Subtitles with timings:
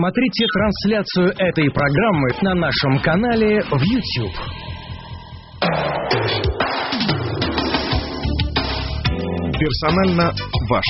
[0.00, 4.32] Смотрите трансляцию этой программы на нашем канале в YouTube.
[9.58, 10.32] Персонально
[10.70, 10.84] ваш.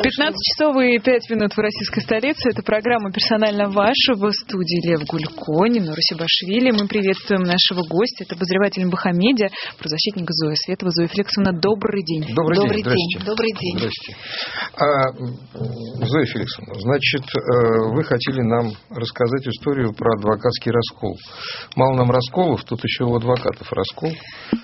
[0.00, 2.48] 15 часов и 5 минут в российской столице.
[2.48, 6.70] Это программа «Персонально ваша» в студии Лев Гулько, Нина Русибашвили.
[6.70, 8.24] Мы приветствуем нашего гостя.
[8.24, 10.90] Это обозреватель Бахамедиа, правозащитник Зоя Светова.
[10.92, 12.24] Зоя Феликсовна, добрый день.
[12.34, 12.94] Добрый, Добрый день.
[12.94, 13.24] день.
[13.26, 13.78] Добрый день.
[13.78, 14.16] Здрасте.
[14.80, 15.12] А,
[16.06, 21.18] Зоя Феликсовна, значит, э, вы хотели нам рассказать историю про адвокатский раскол.
[21.76, 24.12] Мало нам расколов, тут еще у адвокатов раскол.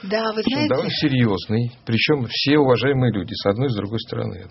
[0.05, 1.73] Да, вы Причем знаете, довольно серьезный.
[1.85, 4.47] Причем все уважаемые люди, с одной и с другой стороны.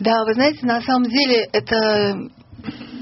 [0.00, 2.30] Да, вы знаете, на самом деле это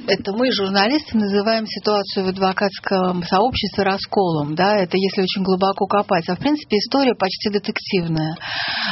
[0.07, 6.29] это мы, журналисты, называем ситуацию в адвокатском сообществе расколом, да, это если очень глубоко копать.
[6.29, 8.37] А в принципе история почти детективная.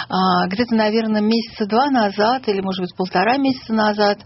[0.09, 4.19] А, где-то, наверное, месяца два назад, или, может быть, полтора месяца назад,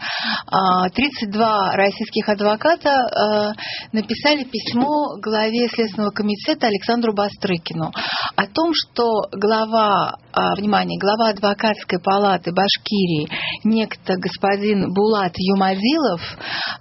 [0.46, 3.52] а, 32 российских адвоката а,
[3.92, 7.92] написали письмо главе Следственного комитета Александру Бастрыкину
[8.36, 13.28] о том, что глава, а, внимание, глава адвокатской палаты Башкирии,
[13.64, 16.73] некто господин Булат Юмазилов, а,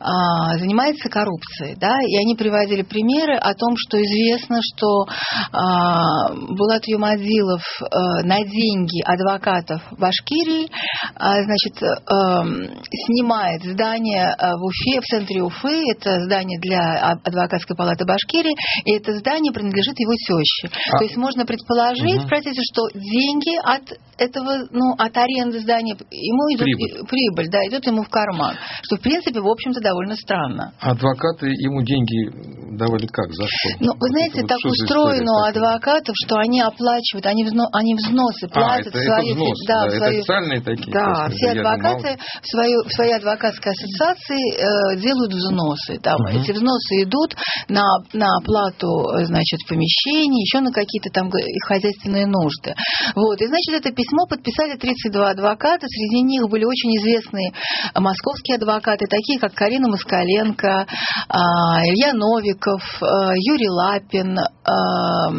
[0.57, 5.05] занимается коррупцией, да, и они приводили примеры о том, что известно, что
[5.51, 10.69] а, Булат Юмазилов а, на деньги адвокатов Башкирии,
[11.15, 17.19] а, значит, эм, снимает здание а, в Уфе, в центре Уфы, это здание для а-
[17.23, 18.53] адвокатской палаты Башкирии,
[18.85, 20.69] и это здание принадлежит его теще.
[20.91, 22.27] А- То есть можно предположить, Мгм.
[22.27, 27.07] простите, что деньги от этого, ну, от аренды здания ему идут Прибыль.
[27.07, 30.73] прибыль, да, идет ему в карман, что в принципе, в общем-то, довольно странно.
[30.79, 33.27] Адвокаты ему деньги давали как?
[33.33, 33.69] За что?
[33.79, 37.93] Ну, вы знаете, вот так что устроено у адвокатов, что они оплачивают, они, взно, они
[37.95, 40.91] взносы А, платят это, в это взнос, да, да, это свою- официальные такие.
[40.93, 41.69] Да, все я думал.
[41.73, 42.09] адвокаты
[42.41, 45.99] в, свою, в своей адвокатской ассоциации э, делают взносы.
[46.01, 46.41] Там Мгм.
[46.41, 47.35] эти взносы идут
[47.69, 48.87] на, на оплату,
[49.19, 51.29] э, значит, помещений, еще на какие-то там
[51.67, 52.73] хозяйственные нужды.
[53.15, 53.41] Вот.
[53.41, 55.85] И, значит, это письмо подписали 32 адвоката.
[55.87, 60.85] Среди них были очень известные э, московские адвокаты, такие как Карина Москаленко,
[61.29, 63.05] а, Илья Новиков, э,
[63.37, 65.31] Юрий Лапин, а,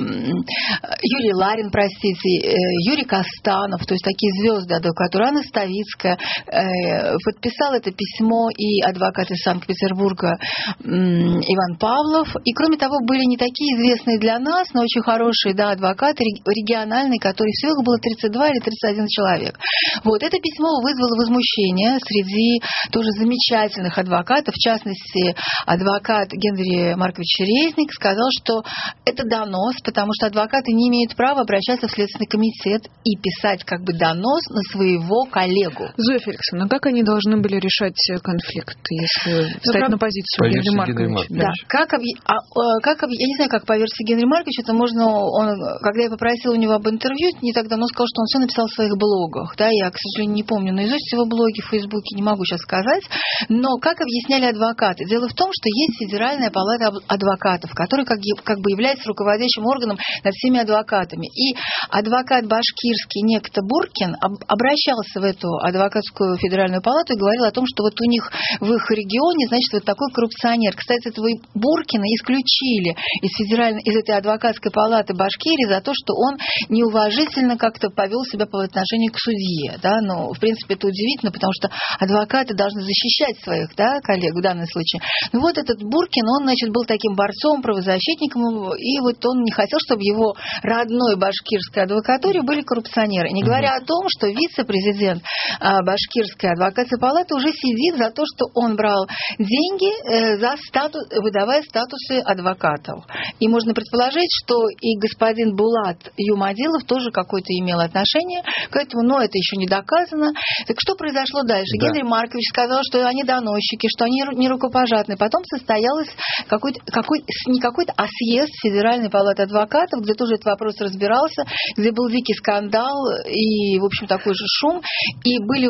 [1.02, 2.54] Юрий Ларин, простите, э,
[2.90, 6.18] Юрий Костанов, то есть такие звезды адвокатуры, Анна Ставицкая.
[6.46, 10.36] Э, Подписал это письмо и адвокат из Санкт-Петербурга
[10.82, 12.28] Иван Павлов.
[12.44, 16.42] И, кроме того, были не такие известные для нас, но очень хорошие да, адвокаты рег-
[16.46, 19.58] региональные, которые всего было 32 или 31 человек.
[20.04, 25.34] Вот это письмо вызвало возмущение среди тоже замечательных адвокатов, в частности,
[25.66, 28.62] адвокат Генри Маркович Резник сказал, что
[29.04, 33.82] это донос, потому что адвокаты не имеют права обращаться в Следственный комитет и писать как
[33.82, 35.90] бы донос на своего коллегу.
[35.96, 40.76] Зоя Феликсовна, как они должны были решать конфликт, если встать прав- на позицию По Генри
[40.76, 41.34] Марковича?
[41.34, 45.06] Да, как, а, э, как я не знаю, как по версии Генри Марковича, это можно,
[45.06, 48.38] он, когда я попросила у него об интервью, не так давно сказал, что он все
[48.38, 52.16] написал в своих блогах, да, я, к сожалению, не помню наизусть его блоги в Фейсбуке,
[52.16, 53.02] не могу сейчас сказать,
[53.48, 55.04] но как объясняли адвокаты?
[55.04, 59.98] Дело в том, что есть Федеральная палата адвокатов, которая как, как бы является руководящим органом
[60.22, 61.56] над всеми адвокатами, и
[61.91, 67.64] адвокат башкирский некто Буркин об- обращался в эту адвокатскую федеральную палату и говорил о том,
[67.66, 68.30] что вот у них
[68.60, 70.75] в их регионе, значит, вот такой коррупционер.
[70.76, 76.38] Кстати, этого Буркина исключили из федеральной, из этой адвокатской палаты Башкирии за то, что он
[76.69, 79.78] неуважительно как-то повел себя по отношению к судье.
[79.82, 80.00] Да?
[80.00, 84.66] Ну, в принципе, это удивительно, потому что адвокаты должны защищать своих да, коллег в данном
[84.66, 85.00] случае.
[85.32, 89.78] Ну вот этот Буркин, он, значит, был таким борцом, правозащитником, и вот он не хотел,
[89.81, 93.31] чтобы в его родной башкирской адвокатуре были коррупционеры.
[93.31, 95.22] Не говоря о том, что вице-президент
[95.60, 99.06] а, башкирской адвокатской палаты уже сидит за то, что он брал
[99.38, 103.04] деньги, э, за статус, выдавая статусы адвокатов.
[103.41, 109.20] И можно предположить, что и господин Булат Юмадилов тоже какое-то имел отношение к этому, но
[109.20, 110.32] это еще не доказано.
[110.66, 111.78] Так что произошло дальше?
[111.78, 111.87] Да.
[111.87, 115.16] Генри Маркович сказал, что они доносчики, что они не рукопожатные.
[115.16, 116.08] Потом состоялось
[116.49, 121.46] какой-то, какой, не какой-то, а съезд Федеральной палаты адвокатов, где тоже этот вопрос разбирался,
[121.76, 122.94] где был дикий скандал
[123.26, 124.82] и, в общем, такой же шум.
[125.25, 125.69] И были,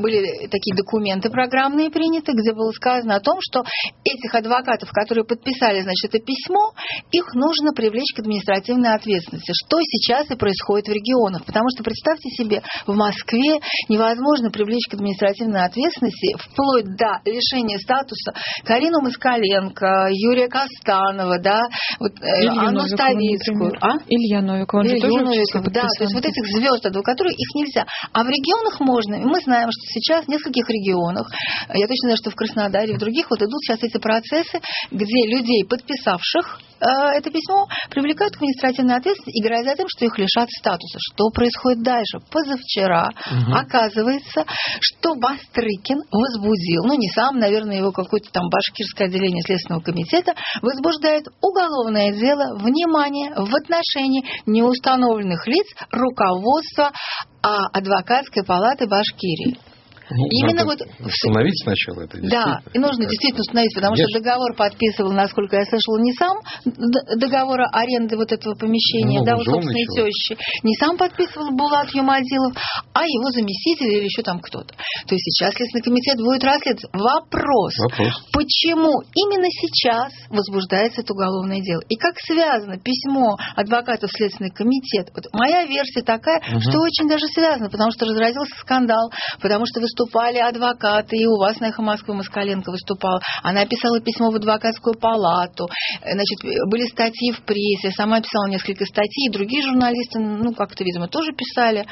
[0.00, 3.64] были такие документы программные приняты, где было сказано о том, что
[4.04, 6.72] этих адвокатов, которые подписали, значит, это письмо,
[7.12, 11.44] их нужно привлечь к административной ответственности, что сейчас и происходит в регионах.
[11.44, 17.78] Потому что, представьте себе, в Москве невозможно привлечь к административной ответственности вплоть до да, лишение
[17.78, 18.32] статуса
[18.64, 21.60] Карину Москаленко, Юрия Костанова, да,
[21.98, 23.72] вот, э, Илью Анну Новикова, Ставицкую.
[23.72, 24.02] например.
[24.08, 27.86] Илья Новиков, он Илью тоже Новиков, да, то есть вот этих звезд адвокатуры, их нельзя.
[28.12, 29.14] А в регионах можно.
[29.14, 31.30] И мы знаем, что сейчас в нескольких регионах,
[31.68, 34.60] я точно знаю, что в Краснодаре, в других, вот идут сейчас эти процессы,
[34.90, 40.48] где людей, подписавших это письмо, привлекают к административной ответственности и грозят им, что их лишат
[40.50, 40.98] статуса.
[40.98, 42.18] Что происходит дальше?
[42.30, 43.10] Позавчера
[43.52, 44.44] оказывается,
[44.80, 51.26] что Бастрыкин возбудил, ну не сам, наверное, его какое-то там башкирское отделение Следственного комитета, возбуждает
[51.40, 56.92] уголовное дело, внимание, в отношении неустановленных лиц руководства
[57.42, 59.58] а, адвокатской палаты Башкирии.
[60.10, 62.18] Ну, Именно вот- установить сначала это.
[62.22, 66.36] Да, и нужно действительно установить, потому Я что договор подписывал, насколько я слышала, не сам
[66.64, 70.12] д- договор аренды вот этого помещения, Ну, да, у собственной человек.
[70.14, 72.54] тещи, не сам подписывал Булат Юмадилов,
[72.92, 74.74] а его заместитель или еще там кто-то.
[74.74, 78.14] То есть сейчас Следственный комитет будет расследовать вопрос, Вопрос.
[78.32, 81.82] почему именно сейчас возбуждается это уголовное дело.
[81.88, 85.10] И как связано письмо адвоката в Следственный комитет.
[85.14, 89.10] Вот моя версия такая, что очень даже связано, потому что разразился скандал,
[89.40, 93.20] потому что выступали адвокаты, и у вас на «Эхо Москвы» Москаленко выступала.
[93.42, 95.68] Она писала письмо в адвокатскую палату,
[96.02, 100.84] Э, значит, были статьи в прессе, сама писала несколько статей, и другие журналисты, ну, как-то,
[100.84, 101.86] видимо, тоже писали.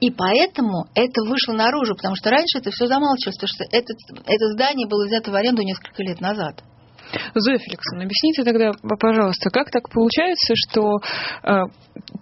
[0.00, 3.92] И поэтому это вышло наружу, потому что раньше это все замалчивалось, потому что это,
[4.26, 6.62] это здание было взято в аренду несколько лет назад.
[7.34, 10.98] Зоя Феликсовна, объясните тогда, пожалуйста, как так получается, что
[11.42, 11.64] э,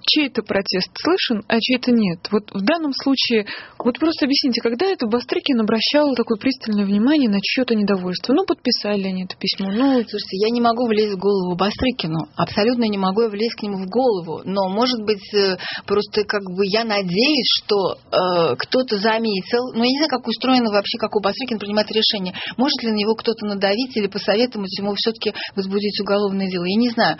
[0.03, 2.19] чей-то протест слышен, а чей-то нет?
[2.31, 3.47] Вот в данном случае,
[3.79, 8.33] вот просто объясните, когда это Бастрыкин обращал такое пристальное внимание на чье-то недовольство?
[8.33, 12.85] Ну, подписали они это письмо, ну, Слушайте, я не могу влезть в голову Бастрыкину, абсолютно
[12.85, 15.57] не могу я влезть к нему в голову, но, может быть, э,
[15.87, 20.71] просто как бы я надеюсь, что э, кто-то заметил, ну, я не знаю, как устроено
[20.71, 24.95] вообще, как у Бастрыкина принимать решение, может ли на него кто-то надавить или посоветовать ему
[24.97, 27.17] все-таки возбудить уголовное дело, я не знаю.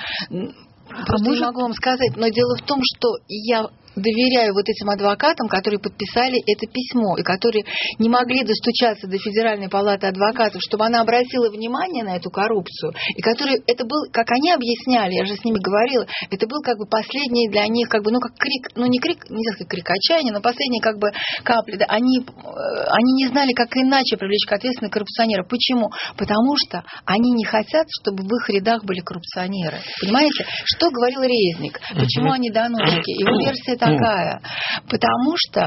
[1.07, 3.67] Просто может- не могу вам сказать, но дело в том, что я
[3.97, 7.65] доверяю вот этим адвокатам, которые подписали это письмо и которые
[7.99, 13.21] не могли достучаться до Федеральной палаты адвокатов, чтобы она обратила внимание на эту коррупцию, и
[13.21, 16.87] которые это был, как они объясняли, я же с ними говорила, это был как бы
[16.87, 20.33] последний для них, как бы, ну как крик, ну не крик, нельзя сказать крик отчаяния,
[20.33, 21.11] но последний как бы
[21.43, 25.45] капли, да, они, э, они не знали, как иначе привлечь к ответственности коррупционера.
[25.45, 25.91] Почему?
[26.17, 29.79] Потому что они не хотят, чтобы в их рядах были коррупционеры.
[30.01, 30.45] Понимаете?
[30.65, 31.81] Что говорил Резник?
[31.95, 33.11] Почему они доносчики?
[33.11, 34.41] Его версия такая.
[34.89, 35.67] Потому что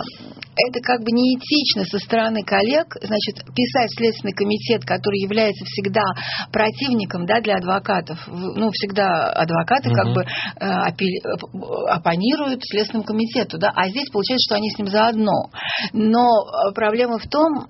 [0.55, 6.03] это как бы неэтично со стороны коллег, значит, писать Следственный комитет, который является всегда
[6.51, 8.19] противником да, для адвокатов.
[8.27, 10.13] Ну, всегда адвокаты как Мгм.
[10.13, 10.25] бы э,
[10.59, 15.49] апелли- э, оппонируют Следственному комитету, да, а здесь получается, что они с ним заодно.
[15.91, 17.67] Но э, проблема в том,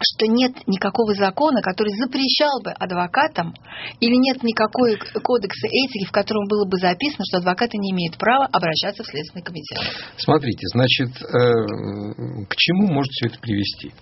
[0.00, 3.54] что нет никакого закона, который запрещал бы адвокатам,
[4.00, 8.46] или нет никакой кодекса этики, в котором было бы записано, что адвокаты не имеют права
[8.52, 9.78] обращаться в Следственный комитет.
[10.16, 13.92] Смотрите, значит, э, к чему может все это привести?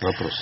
[0.00, 0.34] Вопрос.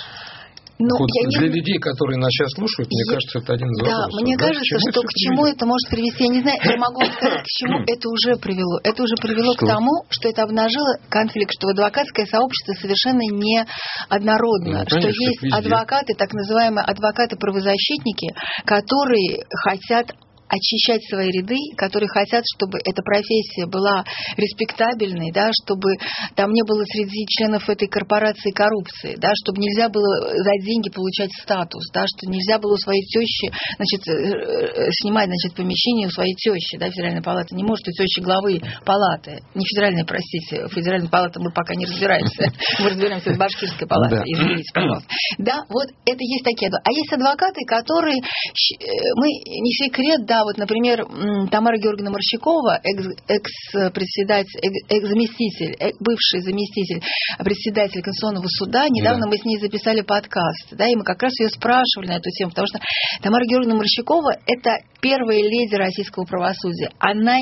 [0.77, 3.69] Ну, вот я не для людей, которые нас сейчас слушают, мне Я- кажется, это один
[3.71, 4.21] из Да, вопросов.
[4.21, 5.55] мне да, кажется, что к чему приведет?
[5.55, 8.75] это может привести, я не знаю, я могу сказать, к чему это уже привело.
[8.83, 9.65] Это уже привело Что?
[9.65, 13.63] к тому, что это обнажило конфликт, что адвокатское сообщество совершенно не
[14.09, 15.55] однородно, Ну, что есть везде.
[15.55, 18.35] адвокаты, так называемые адвокаты-правозащитники,
[18.65, 20.11] которые хотят
[20.47, 24.03] очищать свои ряды, которые хотят, чтобы эта профессия была
[24.37, 25.97] респектабельной, да, чтобы
[26.35, 31.31] там не было среди членов этой корпорации коррупции, да, чтобы нельзя было за деньги получать
[31.41, 36.11] статус, да, что нельзя было у своей тещи значит, э, э, снимать значит, помещение у
[36.11, 41.09] своей тещи, да, федеральная палата не может у тещи главы палаты, не федеральная, простите, федеральная
[41.09, 45.07] палата мы пока не разбираемся, мы разбираемся с башкирской палатой, извините, пожалуйста.
[45.37, 46.69] Да, вот это есть такие.
[46.71, 51.05] А есть адвокаты, которые, э, мы не секрет, да, вот, например,
[51.49, 57.01] Тамара Георгиевна Морщакова, экс- экс-председатель, экс- экс-заместитель, э, бывший заместитель
[57.43, 59.29] председателя Конституционного суда, недавно Да.
[59.29, 62.49] мы с ней записали подкаст, да, и мы как раз ее спрашивали на эту тему,
[62.51, 62.79] потому что
[63.21, 66.89] Тамара Георгиевна Морщакова– это первая леди российского правосудия.
[66.99, 67.39] Она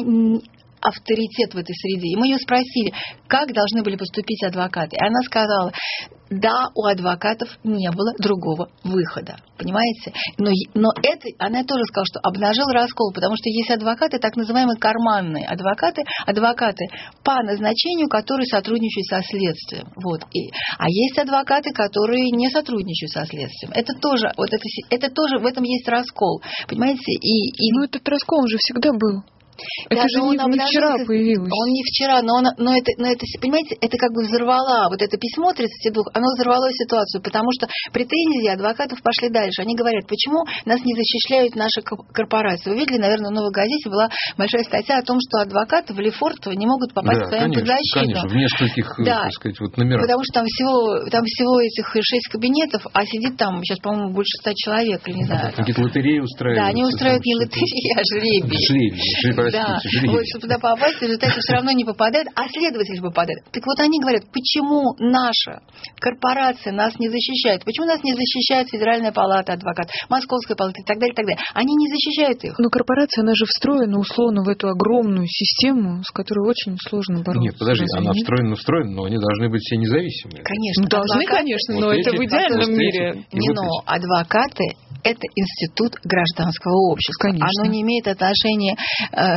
[0.85, 2.09] авторитет в этой среде.
[2.09, 2.93] И мы ее спросили,
[3.27, 4.97] как должны были поступить адвокаты.
[4.97, 5.71] И она сказала,
[6.39, 9.37] да, у адвокатов не было другого выхода.
[9.57, 10.13] Понимаете?
[10.37, 14.77] Но, но это, она тоже сказала, что обнажил раскол, потому что есть адвокаты, так называемые
[14.77, 16.85] карманные адвокаты, адвокаты
[17.23, 19.87] по назначению, которые сотрудничают со следствием.
[19.95, 20.21] Вот.
[20.33, 23.71] И, а есть адвокаты, которые не сотрудничают со следствием.
[23.73, 26.41] Это тоже, вот это, это тоже, в этом есть раскол.
[26.67, 27.11] Понимаете?
[27.11, 29.23] И, и ну этот раскол уже всегда был.
[29.89, 31.51] Это Да, же не, он не вчера появилось.
[31.51, 35.01] Он не вчера, но, он, но, это, но это, понимаете, это как бы взорвало, вот
[35.01, 39.61] это письмо 32, оно взорвало ситуацию, потому что претензии адвокатов пошли дальше.
[39.61, 42.71] Они говорят, почему нас не защищают наши ко- корпорации.
[42.71, 46.53] Вы видели, наверное, в «Новой газете» была большая статья о том, что адвокаты в Лефортово
[46.53, 47.99] не могут попасть Да, вдвоем под конечно, защиту.
[47.99, 49.21] конечно, в нескольких, э, Да.
[49.23, 50.01] так сказать, вот номерах.
[50.03, 54.33] Потому что там всего, там всего этих шесть кабинетов, а сидит там сейчас, по-моему, больше
[54.41, 55.53] ста человек, или не знаю.
[55.55, 56.63] Какие-то лотереи устраивают.
[56.63, 58.57] Да, они устраивают не лотереи, а жребий.
[58.67, 60.15] Жребий, жребий, Да, простите, жребий.
[60.17, 63.39] вот, чтобы туда попасть, в результате все равно не попадает, а следователь попадает.
[63.51, 65.61] Так вот они говорят, почему наша
[65.99, 67.63] корпорация нас не защищает?
[67.63, 71.41] Почему нас не защищает Федеральная палата адвокат, Московская палата и так далее, и так далее?
[71.53, 72.53] Они не защищают их.
[72.59, 77.41] Но корпорация, она же встроена условно в эту огромную систему, с которой очень сложно бороться.
[77.41, 78.15] Нет, подожди, она нет?
[78.17, 80.43] встроена, встроена, но они должны быть все независимые.
[80.43, 80.83] Конечно.
[80.83, 83.25] Ну, должны, адвокат- конечно, Вот но это эти- в идеальном мире.
[83.31, 87.27] Не, но адвокаты это институт гражданского общества.
[87.27, 87.47] Конечно.
[87.59, 88.77] Оно не имеет отношения
[89.11, 89.32] э,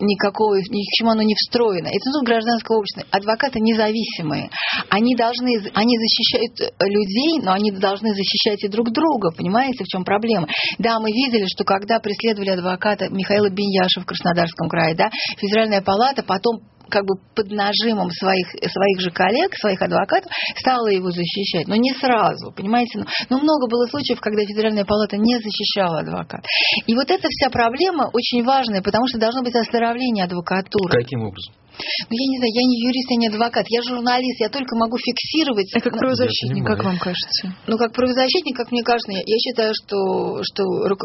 [0.00, 1.88] никакого, ни к чему оно не встроено.
[1.88, 3.04] Это институт гражданского общества.
[3.10, 4.50] Адвокаты независимые.
[4.90, 9.30] Они должны, они защищают э, людей, но они должны защищать и друг друга.
[9.36, 10.48] Понимаете, в чем проблема?
[10.78, 16.22] Да, мы видели, что когда преследовали адвоката Михаила Беньяша в Краснодарском крае, да, Федеральная палата
[16.22, 21.66] потом как бы под нажимом своих, своих же коллег, своих адвокатов, стала его защищать.
[21.66, 22.98] Но не сразу, понимаете?
[22.98, 26.46] Но, но много было случаев, когда Федеральная палата не защищала адвоката.
[26.86, 31.02] И вот эта вся проблема очень важная, потому что должно быть оздоровление адвокатуры.
[31.02, 31.54] Каким образом?
[31.76, 34.96] Ну, я не знаю, я не юрист, я не адвокат, я журналист, я только могу
[34.96, 35.68] фиксировать...
[35.74, 37.54] А как правозащитник, как вам кажется?
[37.66, 40.62] ну, как правозащитник, как мне кажется, я, я считаю, что, что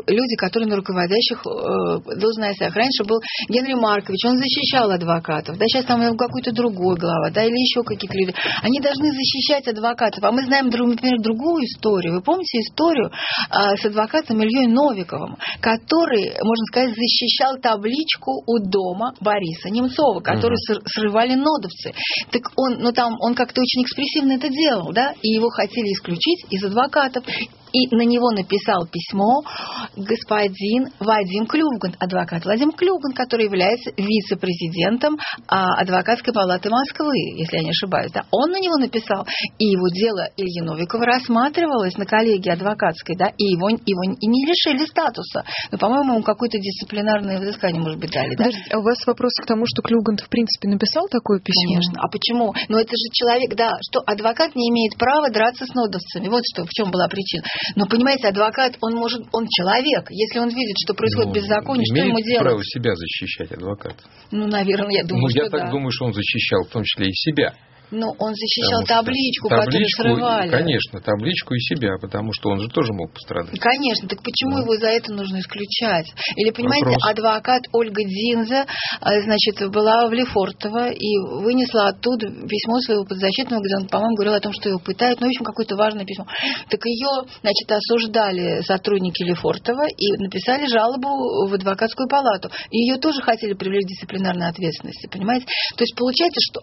[0.08, 2.76] люди, которые на руководящих э, должностях.
[2.76, 5.58] Раньше был Генри Маркович, он защищал адвокатов.
[5.58, 8.34] Да, сейчас там какой-то другой глава, да, или еще какие-то люди.
[8.62, 10.24] Они должны защищать адвокатов.
[10.24, 12.14] А мы знаем, например, другую историю.
[12.16, 13.12] Вы помните историю
[13.50, 20.58] а, с адвокатом Ильей Новиковым, который, можно сказать, защищал табличку у дома Бориса Немцова, который
[20.86, 21.94] срывали нодовцы.
[22.32, 26.46] Так он, ну там, он как-то очень экспрессивно это делал, да, и его хотели исключить
[26.50, 27.24] из адвокатов.
[27.74, 29.44] И на него написал письмо
[29.96, 37.64] господин Вадим Клюган, адвокат Вадим Клюган, который является вице-президентом а, адвокатской палаты Москвы, если я
[37.64, 38.12] не ошибаюсь.
[38.12, 38.26] Да?
[38.32, 39.26] Он на него написал,
[39.58, 44.46] и его дело Ильи Новикова рассматривалось на коллегии адвокатской, да, и его, его и не
[44.46, 45.44] лишили статуса.
[45.72, 48.36] Но, по-моему, ему какое-то дисциплинарное взыскание, может быть, дали.
[48.36, 48.46] Да?
[48.46, 51.76] Подождите, а у вас вопрос к тому, что Клюгант в принципе написал такое письмо?
[51.76, 52.00] Конечно.
[52.02, 52.54] А почему?
[52.70, 56.28] Ну это же человек, да, что адвокат не имеет права драться с нодовцами.
[56.28, 57.44] Вот что, в чем была причина.
[57.76, 60.10] Но понимаете, адвокат, он может, он человек.
[60.10, 62.44] Если он видит, что происходит Ну, беззаконие, что ему делать?
[62.44, 63.96] право себя защищать адвокат.
[64.32, 65.72] Ну, наверное, я думаю, ну, что я так да.
[65.72, 67.54] думаю, что он защищал в том числе и себя.
[67.92, 70.50] Но он защищал Потому табличку, табличку, которую срывали.
[70.50, 73.60] Конечно, табличку и себя, потому что он же тоже мог пострадать.
[73.60, 74.64] Конечно, так почему Ну.
[74.64, 76.08] его за это нужно исключать?
[76.38, 77.12] Или, понимаете, Вопрос.
[77.12, 78.66] адвокат Ольга Динза,
[79.02, 84.34] а, значит, была в Лефортово и вынесла оттуда письмо своего подзащитного, где он, по-моему, говорил
[84.36, 86.26] о том, что его пытают, ну, в общем, какое-то важное письмо.
[86.70, 92.50] Так ее, значит, осуждали сотрудники Лефортова и написали жалобу в адвокатскую палату.
[92.72, 95.46] И ее тоже хотели привлечь к дисциплинарной ответственности, понимаете?
[95.76, 96.62] То есть получается, что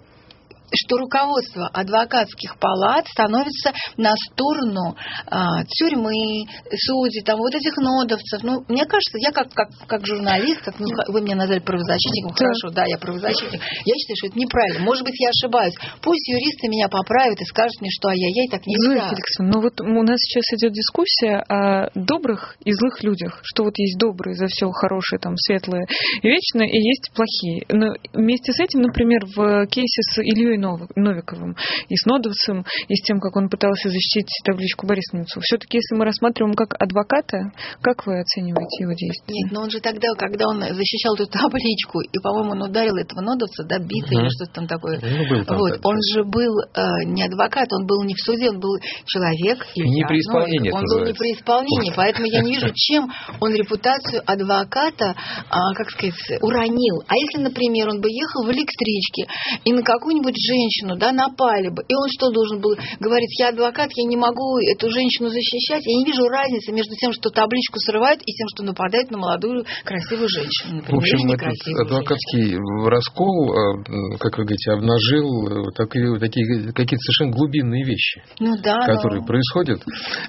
[0.73, 4.97] что руководство адвокатских палат становится на сторону
[5.27, 8.43] а, тюрьмы, судей, там вот этих нодовцев.
[8.43, 12.45] Ну, мне кажется, я как, как, как журналист, как ну, вы меня назвали правозащитником, Да.
[12.45, 14.85] хорошо, да, я правозащитник, я считаю, что это неправильно.
[14.85, 15.75] Может быть, я ошибаюсь.
[16.03, 19.09] Пусть юристы меня поправят и скажут мне, что ай-яй-яй, так Зоя нельзя.
[19.09, 23.79] Феликсовна, ну вот у нас сейчас идет дискуссия о добрых и злых людях, что вот
[23.79, 25.87] есть добрые за все хорошее, там, светлое
[26.23, 27.65] и вечное, и есть плохие.
[27.69, 31.57] Но вместе с этим, например, в кейсе с Ильей Нов- Новиковым
[31.89, 35.95] и с Нодовцем, и с тем, как он пытался защитить табличку Бориса Немцова, все-таки, если
[35.97, 39.35] мы рассматриваем как адвоката, как вы оцениваете его действия?
[39.45, 43.21] Нет, но он же тогда, когда он защищал эту табличку, и, по-моему, он ударил этого
[43.21, 44.27] нодовца, да, битой Мгм.
[44.27, 44.99] или что-то там такое.
[45.01, 48.51] Ну, был там вот, он же был э, не адвокат, он был не в суде,
[48.51, 49.67] он был человек.
[49.75, 50.71] Илья Не при исполнении.
[50.71, 53.09] Он был не при исполнении, поэтому я не вижу, чем
[53.41, 55.15] он репутацию адвоката,
[55.51, 57.03] а, как сказать, уронил.
[57.07, 59.27] А если, например, он бы ехал в электричке,
[59.65, 63.91] и на какую-нибудь женщину, да, напали бы, и он что должен был говорить, я адвокат,
[63.95, 68.21] я не могу эту женщину защищать, я не вижу разницы между тем, что табличку срывают,
[68.25, 72.57] и тем, что нападают на молодую красивую женщину, В например, общем, или этот адвокатский
[72.89, 78.23] раскол, э, как вы говорите, обнажил э, такие, такие какие-то совершенно глубинные вещи, женщину.
[78.41, 79.81] Ну да, но- которые происходят.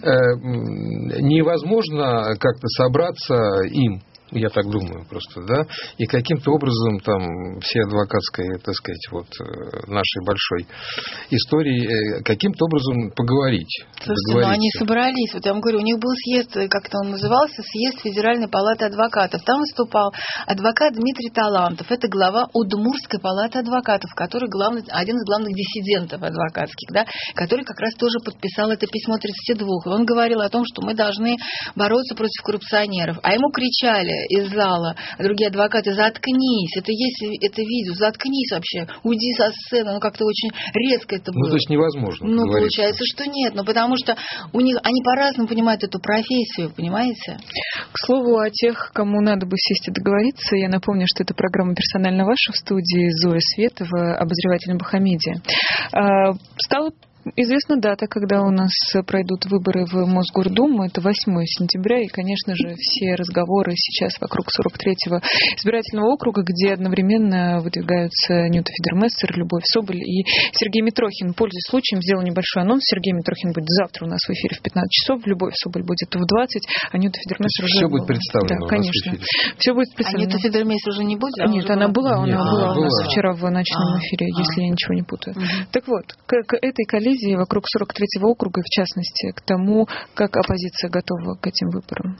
[0.01, 0.09] Э,
[1.21, 3.35] Невозможно как-то собраться
[3.71, 5.65] им я так думаю просто, да,
[5.97, 10.67] и каким-то образом там все адвокатской, так сказать, вот э, нашей большой
[11.31, 13.71] истории, э, каким-то образом поговорить.
[14.01, 17.61] Слушайте, ну они собрались, вот я вам говорю, у них был съезд, как-то он назывался,
[17.63, 19.43] съезд Федеральной палаты адвокатов.
[19.43, 20.13] Там выступал
[20.45, 26.89] адвокат Дмитрий Талантов, это глава Удмурской палаты адвокатов, который главный, один из главных диссидентов адвокатских,
[26.91, 27.05] да,
[27.35, 29.67] который как раз тоже подписал это письмо 32.
[29.85, 31.37] И он говорил о том, что мы должны
[31.75, 33.17] бороться против коррупционеров.
[33.23, 38.87] А ему кричали, из зала, а другие адвокаты, заткнись, это есть это видео, заткнись вообще,
[39.03, 41.45] уйди со сцены, ну как-то очень резко это было.
[41.45, 42.27] Ну, то есть невозможно.
[42.27, 44.15] Ну, получается, что нет, ну потому что
[44.53, 47.37] у них, они по-разному понимают эту профессию, понимаете?
[47.91, 51.75] К слову о тех, кому надо бы сесть и договориться, я напомню, что это программа
[51.75, 55.41] «Персонально ваша» в студии Зоя Светова, обозреватель Бахамедия.
[55.93, 56.91] А, стало
[57.35, 58.71] Известна дата, когда у нас
[59.05, 60.83] пройдут выборы в Мосгордуму.
[60.85, 61.13] Это 8
[61.45, 62.01] сентября.
[62.01, 65.19] И, конечно же, все разговоры сейчас вокруг 43-го
[65.57, 70.23] избирательного округа, где одновременно выдвигаются Ньюта Федермессер, Любовь Соболь и
[70.53, 71.33] Сергей Митрохин.
[71.33, 72.83] Пользуясь случаем, сделал небольшой анонс.
[72.85, 75.25] Сергей Митрохин будет завтра у нас в эфире в 15 часов.
[75.27, 77.77] Любовь Соболь будет в 20, а Ньюта Федермессер уже...
[77.83, 79.13] Все будет представлено Да, конечно.
[79.59, 80.23] Все будет представлено.
[80.23, 81.39] А Ньюта Федермессер уже не будет?
[81.39, 83.09] А Нет, она была, она была она у нас была.
[83.11, 83.99] вчера в ночном А.
[83.99, 84.63] эфире, если А.
[84.63, 85.35] я ничего не путаю.
[85.71, 90.89] Так вот, к, к этой коллизии вокруг 43-го округа, в частности, к тому, как оппозиция
[90.89, 92.17] готова к этим выборам.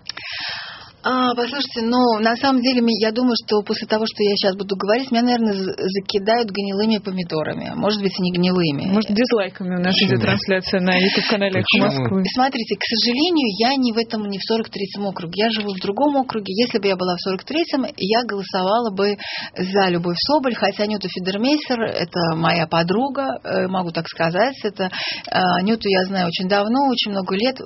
[1.02, 4.76] А, послушайте, ну, на самом деле, я думаю, что после того, что я сейчас буду
[4.76, 7.72] говорить, меня, наверное, закидают гнилыми помидорами.
[7.76, 8.92] Может быть, и не гнилыми.
[8.92, 10.12] Может, дизлайками у нас Почему?
[10.12, 11.86] идет трансляция на YouTube-канале «Эхо Почему?
[11.86, 12.24] Москвы».
[12.36, 15.40] Смотрите, к сожалению, я не в этом, не в 43-м округе.
[15.40, 16.52] Я живу в другом округе.
[16.52, 19.16] Если бы я была в 43-м, я голосовала бы
[19.56, 24.56] за Любовь Соболь, хотя Нюта Федермейсер– это моя подруга, э, могу так сказать.
[24.64, 24.92] Это
[25.32, 27.56] э, Нюту я знаю очень давно, очень много лет.
[27.62, 27.64] Э,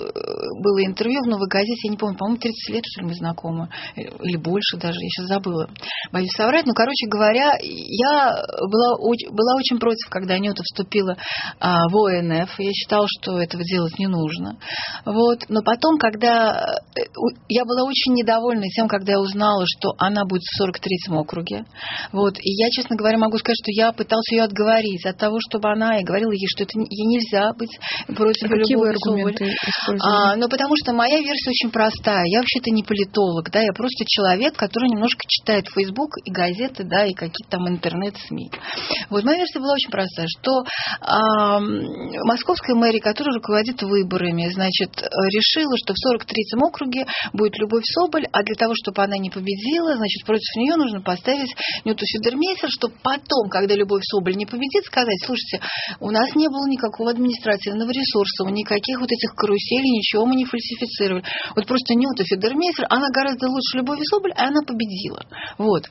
[0.62, 3.70] Было интервью в «Новой газете», я не помню, по-моему, 30 лет, что ли, мы знакомы.
[3.96, 5.70] Э, Или больше даже, я сейчас забыла.
[6.12, 6.66] Боюсь соврать.
[6.66, 8.98] Ну, короче говоря, я была,
[9.32, 11.16] была очень против, когда Нюта вступила
[11.60, 12.60] а, в ОНФ.
[12.60, 14.58] Я считала, что этого делать не нужно.
[15.06, 15.46] Вот.
[15.50, 17.02] Но потом, когда э,
[17.48, 21.66] я была очень недовольна тем, когда я узнала, что она будет в 43-м округе.
[22.12, 22.38] Вот.
[22.40, 25.96] И я, честно говоря, могу сказать, что я пыталась ее отговорить от того, чтобы она,
[25.96, 27.78] я говорила ей, что это ей нельзя быть
[28.16, 28.90] против А Соболь.
[28.90, 29.52] аргументы?
[30.02, 32.24] А, ну, потому что моя версия очень простая.
[32.26, 37.06] Я вообще-то не политолог, да, я просто человек, который немножко читает Facebook и газеты, да,
[37.06, 38.52] и какие-то там интернет-СМИ.
[39.10, 40.64] Вот моя версия была очень простая, что
[41.02, 47.84] м, московская мэрия, которая руководит выборами, значит, э, решила, что в 43-м округе будет Любовь
[47.86, 51.54] Соболь, а для того, чтобы она не победила, значит, против нее нужно поставить
[51.86, 55.62] Нюту Федермейсер, чтобы потом, когда Любовь Соболь не победит, сказать, слушайте,
[56.00, 61.24] у нас не было никакого административного ресурса, никаких вот этих каруселей, ничего мы не фальсифицировали.
[61.56, 65.22] Вот просто Нюта Федермейсер, она гораздо лучше Любови Соболь, и она победила.
[65.58, 65.84] Вот.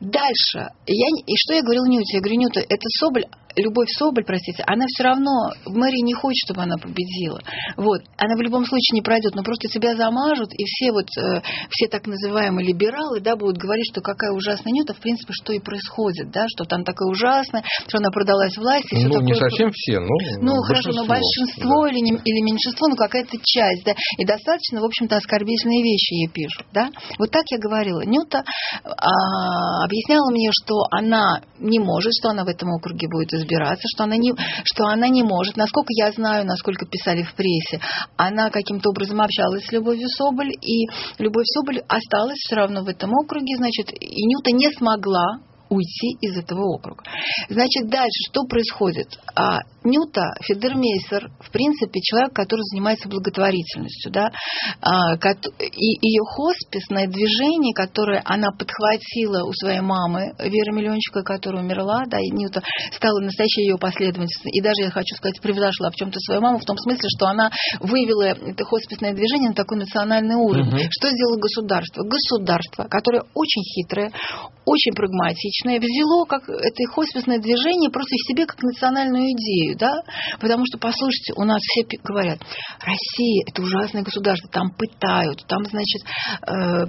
[0.00, 0.68] Дальше.
[0.86, 2.16] Я, не- и что я говорила Нюте?
[2.16, 3.24] Я говорю, Нюта, это Соболь,
[3.56, 7.40] Любовь Соболь, простите, она все равно, в мэрии не хочет, чтобы она победила.
[7.76, 8.02] Вот.
[8.16, 11.88] Она в любом случае не пройдет, но просто тебя замажут, и все вот, э, все
[11.88, 16.30] так называемые либералы, да, будут говорить, что какая ужасная Нюта, в принципе, что и происходит,
[16.30, 19.50] да, что там такое ужасное, что она продалась власти, Ну, не такое.
[19.50, 20.06] совсем все, но
[20.40, 24.84] Ну, хорошо, но большинство или, не- или меньшинство, ну, какая-то часть, да, и достаточно, в
[24.84, 26.88] общем-то, оскорбительные вещи ей пишут, да.
[27.18, 28.02] Вот так я говорила.
[28.04, 28.44] Нюта
[28.84, 34.04] а, объясняла мне, что она не может, что она в этом округе будет избираться, что
[34.04, 34.32] она не,
[34.64, 35.56] что она не может.
[35.56, 37.80] Насколько я знаю, насколько писали в прессе,
[38.16, 40.86] она каким-то образом общалась с Любовью Соболь, и
[41.18, 45.40] Любовь Соболь осталась все равно в этом округе, значит, и Нюта не смогла
[45.70, 47.04] уйти из этого округа.
[47.48, 49.08] Значит, дальше что происходит?
[49.88, 54.30] Нюта Федермейсер, в принципе, человек, который занимается благотворительностью, да,
[54.80, 62.04] а, и ее хосписное движение, которое она подхватила у своей мамы Веры Миллиончика, которая умерла,
[62.06, 66.18] да, и Нюта стала настоящей ее последовательницей, и даже, я хочу сказать, превзошла в чем-то
[66.20, 70.68] свою маму, в том смысле, что она вывела это хосписное движение на такой национальный уровень.
[70.68, 70.90] Мгм.
[70.90, 72.02] Что сделало государство?
[72.04, 74.12] Государство, которое очень хитрое,
[74.66, 80.02] очень прагматичное, взяло как это хосписное движение просто себе как национальную идею, да?
[80.40, 82.38] Потому что, послушайте, у нас все говорят,
[82.80, 86.02] Россия– это ужасное государство, там пытают, там, значит,
[86.42, 86.86] э,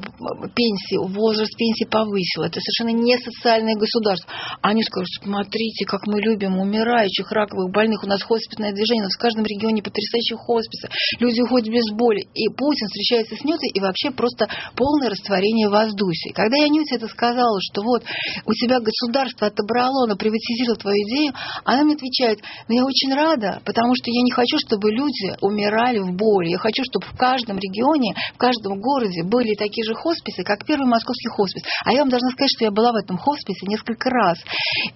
[0.56, 4.32] пенсии, возраст пенсии повысил, это совершенно не социальное государство.
[4.62, 9.16] Они скажут, смотрите, как мы любим умирающих, раковых больных, у нас хосписное движение, у нас
[9.16, 12.28] в каждом регионе потрясающие хосписы, люди уходят без боли.
[12.34, 16.32] И Путин встречается с Нютой, и вообще просто полное растворение в воздухе.
[16.34, 18.04] Когда я Нюте это сказала, что вот
[18.46, 21.34] у тебя государство отобрало, оно приватизировало твою идею,
[21.66, 22.40] она мне отвечает,
[22.70, 26.50] Но я очень рада, потому что я не хочу, чтобы люди умирали в боли.
[26.50, 30.86] Я хочу, чтобы в каждом регионе, в каждом городе были такие же хосписы, как первый
[30.86, 31.64] московский хоспис.
[31.84, 34.38] А я вам должна сказать, что я была в этом хосписе несколько раз.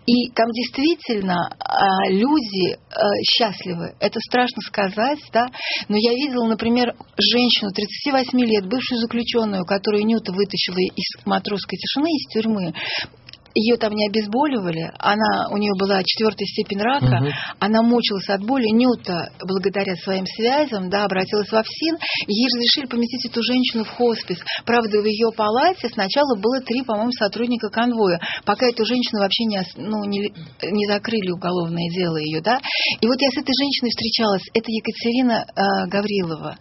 [0.05, 3.95] И там действительно а, люди а, счастливы.
[3.99, 5.47] Это страшно сказать, да,
[5.89, 12.09] но я видела, например, женщину 38 лет, бывшую заключенную, которую Нюта вытащила из матросской тишины,
[12.09, 12.73] из тюрьмы
[13.53, 17.31] ее там не обезболивали, она, у нее была четвертая степень рака, угу.
[17.59, 23.25] она мучилась от боли, Нюта, благодаря своим связям, да, обратилась в ФСИН, ей разрешили поместить
[23.25, 24.39] эту женщину в хоспис.
[24.65, 29.61] Правда, в ее палате сначала было три, по-моему, сотрудника конвоя, пока эту женщину вообще не,
[29.77, 32.59] ну, не, не закрыли уголовное дело ее, да.
[33.01, 36.57] И вот я с этой женщиной встречалась, это Екатерина э, Гаврилова.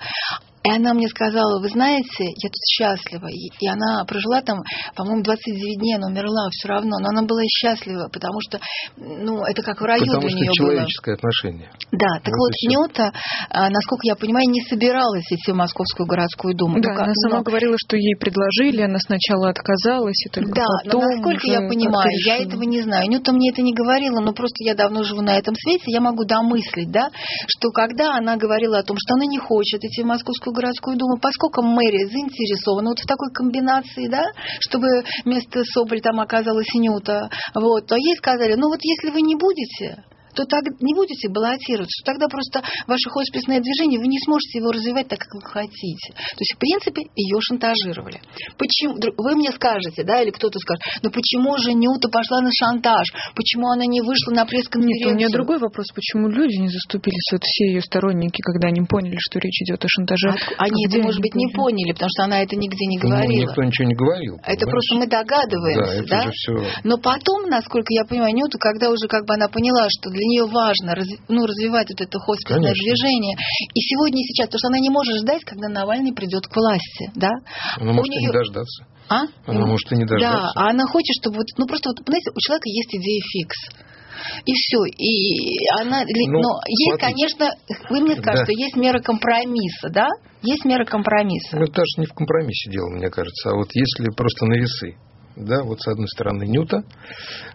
[0.64, 3.29] И она мне сказала, вы знаете, я тут счастлива.
[3.29, 4.59] И она прожила там,
[4.94, 6.98] по-моему, 29 дней, она умерла все равно.
[7.01, 8.61] Но она была счастлива, потому что,
[8.96, 11.18] ну, это как в раю потому для что нее человеческое было.
[11.18, 11.70] отношение.
[11.90, 13.12] Да, так вот, вот Нюта,
[13.51, 16.77] а, насколько я понимаю, не собиралась идти в Московскую городскую думу.
[16.81, 17.42] Да, Только, она сама но...
[17.42, 22.11] говорила, что ей предложили, она сначала отказалась, и только да, потом но насколько я понимаю,
[22.25, 23.09] я этого не знаю.
[23.09, 26.25] Нюта мне это не говорила, но просто я давно живу на этом свете, я могу
[26.25, 27.11] домыслить, да,
[27.46, 31.18] что когда она говорила о том, что она не хочет идти в Московскую городскую думу,
[31.18, 34.24] поскольку мэрия заинтересована вот в такой комбинации, да,
[34.60, 34.86] чтобы
[35.24, 40.04] вместо Соболь там оказалась Нюта, вот, то ей сказали, ну вот если вы не будете,
[40.34, 44.72] то так не будете баллотироваться, то тогда просто ваше хосписное движение, вы не сможете его
[44.72, 46.12] развивать так, как вы хотите.
[46.12, 48.20] То есть, в принципе, ее шантажировали.
[48.56, 48.96] Почему?
[49.16, 53.06] Вы мне скажете, да, или кто-то скажет, но почему же Нюта пошла на шантаж?
[53.34, 55.14] Почему она не вышла на пресс-конференцию?
[55.14, 55.86] Нет, у меня другой вопрос.
[55.94, 59.88] Почему люди не заступились, вот все ее сторонники, когда они поняли, что речь идет о
[59.88, 60.28] шантаже?
[60.30, 63.44] А, они это, может быть, не поняли, потому что она это нигде не говорила.
[63.44, 64.38] Ну, никто ничего не говорил.
[64.44, 66.24] Это просто мы догадываемся, да?
[66.24, 66.30] да?
[66.32, 66.52] все...
[66.84, 70.46] Но потом, насколько я понимаю, Нюта, когда уже как бы она поняла, что для нее
[70.46, 70.94] важно
[71.28, 72.85] ну, развивать вот это хосписное Конечно.
[72.85, 73.37] движение.
[73.74, 77.11] И сегодня и сейчас, потому что она не может ждать, когда Навальный придет к власти,
[77.14, 77.30] да?
[77.76, 78.22] Она может нее...
[78.22, 78.87] и не дождаться.
[79.08, 79.20] А?
[79.46, 80.52] Она может и не дождаться.
[80.54, 83.58] Да, а она хочет, чтобы вот, ну просто вот, знаете, у человека есть идея фикс.
[84.46, 84.85] И все.
[84.87, 87.50] И она, ну, но есть, конечно,
[87.90, 88.44] вы мне скажете, да.
[88.44, 90.08] что есть мера компромисса, да?
[90.42, 91.56] Есть мера компромисса.
[91.56, 94.96] Ну, это даже не в компромиссе дело, мне кажется, а вот если просто на весы
[95.36, 96.82] да, вот с одной стороны Нюта,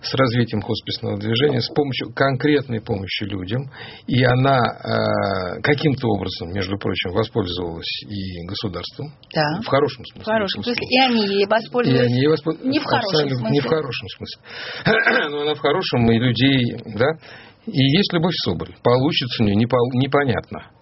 [0.01, 3.69] с развитием хосписного движения, с помощью, конкретной помощи людям,
[4.07, 9.61] и она э, каким-то образом, между прочим, воспользовалась и государством, да.
[9.61, 10.21] в хорошем смысле.
[10.21, 10.87] В хорошем смысле.
[10.89, 12.01] И они ей воспользовались.
[12.01, 12.71] И они ей воспользовались.
[12.71, 13.49] Не в хорошем смысле.
[13.51, 14.41] Не в хорошем смысле.
[15.31, 17.07] Но она в хорошем, и людей, да.
[17.65, 18.75] И есть Любовь Соболь.
[18.81, 20.76] Получится у нее непонятно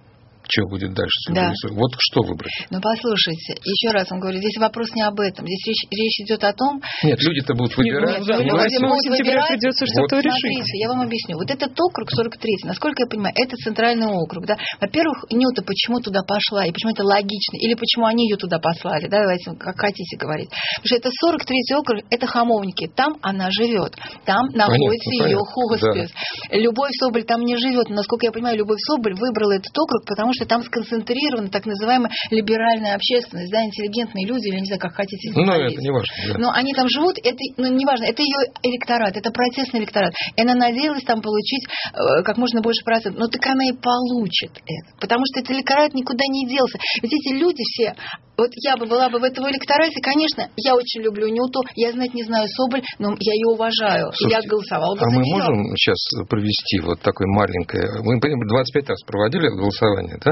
[0.49, 1.51] что будет дальше с да.
[1.71, 2.53] Вот что выбрать?
[2.69, 5.45] Ну, послушайте, еще раз вам говорю, здесь вопрос не об этом.
[5.45, 6.81] Здесь речь, речь идет о том...
[7.03, 8.19] Нет, люди-то будут выбирать.
[8.19, 9.47] Нет, ну, люди будут выбирать.
[9.49, 10.25] придется что-то вот.
[10.25, 10.41] решить.
[10.41, 11.37] Смотрите, я вам объясню.
[11.37, 14.45] Вот этот округ 43, насколько я понимаю, это центральный округ.
[14.45, 14.57] Да?
[14.79, 19.07] Во-первых, Нюта почему туда пошла, и почему это логично, или почему они ее туда послали,
[19.07, 20.49] да, давайте как хотите говорить.
[20.49, 26.11] Потому что это 43 округ, это Хамовники, там она живет, там находится понятно, ее хоспис.
[26.11, 26.57] Да.
[26.57, 27.89] Любовь Соболь там не живет.
[27.89, 32.95] Насколько я понимаю, Любовь Соболь выбрала этот округ, потому что там сконцентрирована так называемая либеральная
[32.95, 36.13] общественность, да, интеллигентные люди, или не знаю, как хотите Ну, это не важно.
[36.27, 36.39] Да.
[36.39, 40.13] Но они там живут, это, ну, не важно, это ее электорат, это протестный электорат.
[40.35, 43.19] И она надеялась там получить э, как можно больше процентов.
[43.19, 44.99] Но так она и получит это.
[44.99, 46.77] Потому что этот электорат никуда не делся.
[47.01, 47.95] Ведь эти люди все,
[48.37, 52.13] вот я бы была бы в этом электорате, конечно, я очень люблю Нюту, я знать
[52.13, 54.11] не знаю Соболь, но я ее уважаю.
[54.13, 55.35] Слушайте, я голосовала бы а за мы нее.
[55.35, 57.87] можем сейчас провести вот такое маленькое...
[58.03, 60.31] Мы 25 раз проводили голосование, да?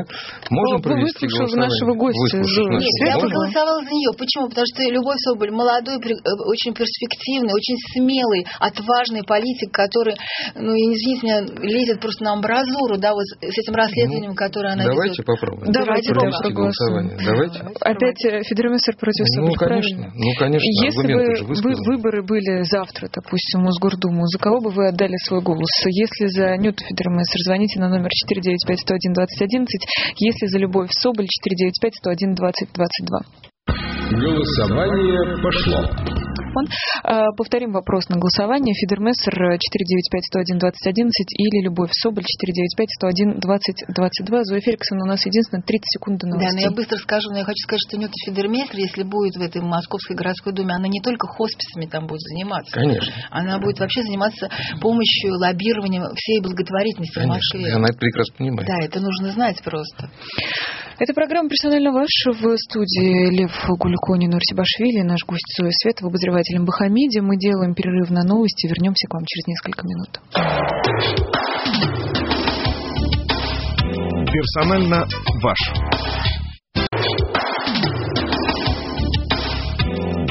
[0.49, 1.69] Можем Вы провести голосование?
[1.69, 2.37] нашего гостя.
[2.37, 4.11] Выслушав Нет, я бы голосовала за нее.
[4.17, 4.49] Почему?
[4.49, 6.13] Потому что Любовь Соболь молодой, э,
[6.47, 10.15] очень перспективный, очень смелый, отважный политик, который,
[10.55, 14.83] ну, извините меня, лезет просто на амбразуру, да, вот с этим расследованием, ну, которое она
[14.83, 15.25] Давайте ведет.
[15.25, 15.71] попробуем.
[15.71, 17.17] Давайте провести да, голосование.
[17.23, 17.59] Давайте.
[17.93, 19.65] Опять э, Федерамистр против Ну, конечно.
[19.65, 20.11] правильно?
[20.15, 20.65] Ну, конечно.
[20.65, 25.41] Если бы вы, выборы были завтра, допустим, в Мосгордуму, за кого бы вы отдали свой
[25.41, 25.69] голос?
[25.85, 29.65] Если за Нюту Федерамистр, звоните на номер 495-101-2011.
[30.17, 31.27] Если за Любовь Соболь,
[32.05, 33.43] 495-101-2022.
[34.11, 36.32] Голосование пошло.
[36.55, 36.69] Он, э,
[37.37, 38.73] повторим вопрос на голосование.
[38.75, 44.43] Фидермессер 495-101-2011 или Любовь Соболь 495-101-2022.
[44.43, 46.55] Зоя Феликсовна, у нас единственное 30 секунд до Да, новостей.
[46.55, 49.61] но я быстро скажу, но я хочу сказать, что Нюта Федермейстер, если будет в этой
[49.61, 52.73] Московской городской думе, она не только хосписами там будет заниматься.
[52.73, 53.13] Конечно.
[53.31, 54.49] Она будет вообще заниматься
[54.81, 57.35] помощью, лоббированием всей благотворительности в Конечно.
[57.35, 57.67] Москве.
[57.67, 58.67] И она это прекрасно понимает.
[58.67, 60.09] Да, это нужно знать просто.
[60.99, 66.65] Это программа «Персонально ваш» в студии Лев Гульконин, Нурсибашвили, наш гость Зоя Светова, обозреватель писателем
[66.65, 67.19] Бахамиди.
[67.19, 68.67] Мы делаем перерыв на новости.
[68.67, 70.19] Вернемся к вам через несколько минут.
[74.31, 75.05] Персонально
[75.41, 75.59] ваш.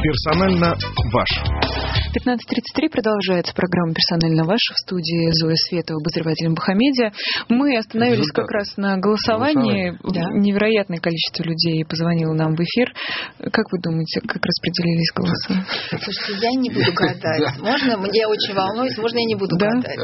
[0.03, 0.75] Персонально
[1.13, 1.62] ваш.
[2.13, 7.13] 15.33 продолжается программа «Персонально ваша» в студии Зоя Светова, обозреватель Бахамедия.
[7.49, 8.45] Мы остановились Результат.
[8.45, 9.97] как раз на голосовании.
[10.13, 10.29] Да.
[10.37, 12.93] Невероятное количество людей позвонило нам в эфир.
[13.51, 15.65] Как вы думаете, как распределились голоса?
[16.05, 17.59] Слушайте, я не буду гадать.
[17.61, 17.97] Можно?
[18.13, 18.97] Я очень волнуюсь.
[18.99, 19.71] Можно я не буду Да?
[19.71, 19.99] гадать?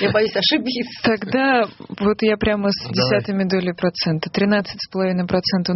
[0.00, 0.98] Я боюсь ошибиться.
[1.04, 1.62] Тогда
[2.00, 4.30] вот я прямо с десятыми долей процента.
[4.34, 4.66] 13,5%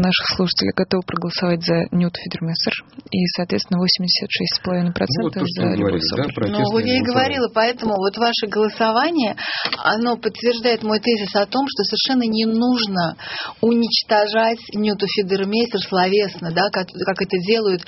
[0.02, 2.74] наших слушателей готовы проголосовать за Нют Фидермессер.
[3.12, 7.94] И, соответственно, 86,5% Ну, вот вы Любовь говорили, да, Ну, вот я и говорила, поэтому
[7.96, 9.36] вот ваше голосование,
[9.78, 13.16] оно подтверждает мой тезис о том, что совершенно не нужно
[13.60, 17.82] уничтожать Ньюту Фидермейстер словесно, да, как, как это делают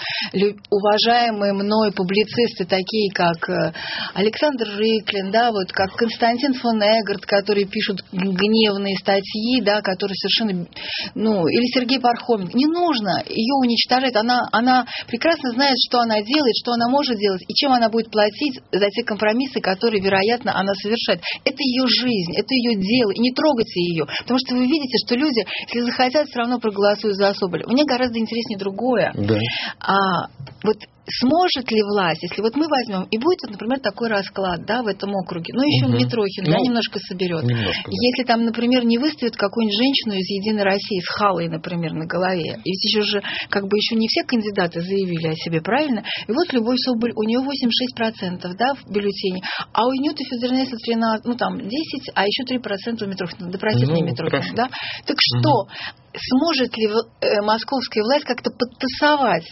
[0.70, 3.72] уважаемые мной публицисты, такие как э,
[4.14, 10.66] Александр Рыклин, да, вот как Константин фон Эггард, которые пишут гневные статьи, да, которые совершенно,
[11.14, 12.56] ну, или Сергей Пархоменко.
[12.56, 14.16] Не нужно ее уничтожать.
[14.16, 18.10] Она, она прекрасно знает, что она делает, что она может делать и чем она будет
[18.10, 21.22] платить за те компромиссы, которые, вероятно, она совершает.
[21.44, 24.06] Это ее жизнь, это ее дело, и не трогайте ее.
[24.06, 27.64] Потому что вы видите, что люди, если захотят, все равно проголосуют за Соболя.
[27.68, 29.12] Мне гораздо интереснее другое.
[29.14, 29.38] Да.
[29.78, 30.26] А
[30.64, 34.86] вот сможет ли власть, если вот мы возьмем, и будет, например, такой расклад, да, в
[34.86, 35.98] этом округе, ну, еще Мгм.
[35.98, 37.42] Митрохин, да, Ну, немножко соберет.
[37.42, 37.82] Немножко.
[37.84, 37.90] да.
[37.90, 42.60] Если там, например, не выставят какую-нибудь женщину из Единой России с халой, например, на голове,
[42.64, 46.04] и ведь еще же, как бы еще не все кандидаты заявили о себе, правильно?
[46.28, 51.24] И вот Любовь Соболь, у нее 86%, да, в бюллетене, а у Ньюта Федернеса 13,
[51.24, 53.50] ну там 10, а еще 3% у Митрохина.
[53.50, 54.68] Да простите Ну, Митрохина, да?
[55.06, 55.66] Так что,
[56.14, 59.48] сможет ли э, московская власть как-то подтасовать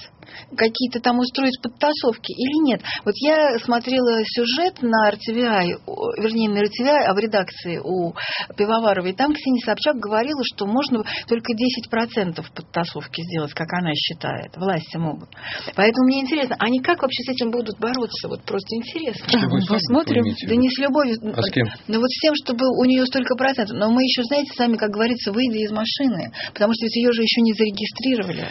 [0.57, 2.83] какие-то там устроить подтасовки или нет.
[3.05, 5.81] Вот я смотрела сюжет на RTVI,
[6.18, 8.14] вернее, на RTVI, а в редакции у
[8.57, 14.57] Пивоваровой, там Ксения Собчак говорила, что можно только 10% подтасовки сделать, как она считает.
[14.57, 15.31] Власти могут.
[15.75, 18.29] Поэтому мне интересно, они как вообще с этим будут бороться?
[18.29, 19.27] Вот просто интересно.
[19.38, 20.25] Любой Посмотрим.
[20.46, 21.16] Да не с любовью.
[21.35, 21.66] А с кем?
[21.88, 23.77] Ну вот с тем, чтобы у нее столько процентов.
[23.77, 26.33] Но мы еще, знаете, сами, как говорится, выйдя из машины.
[26.52, 28.48] Потому что ведь ее же еще не зарегистрировали.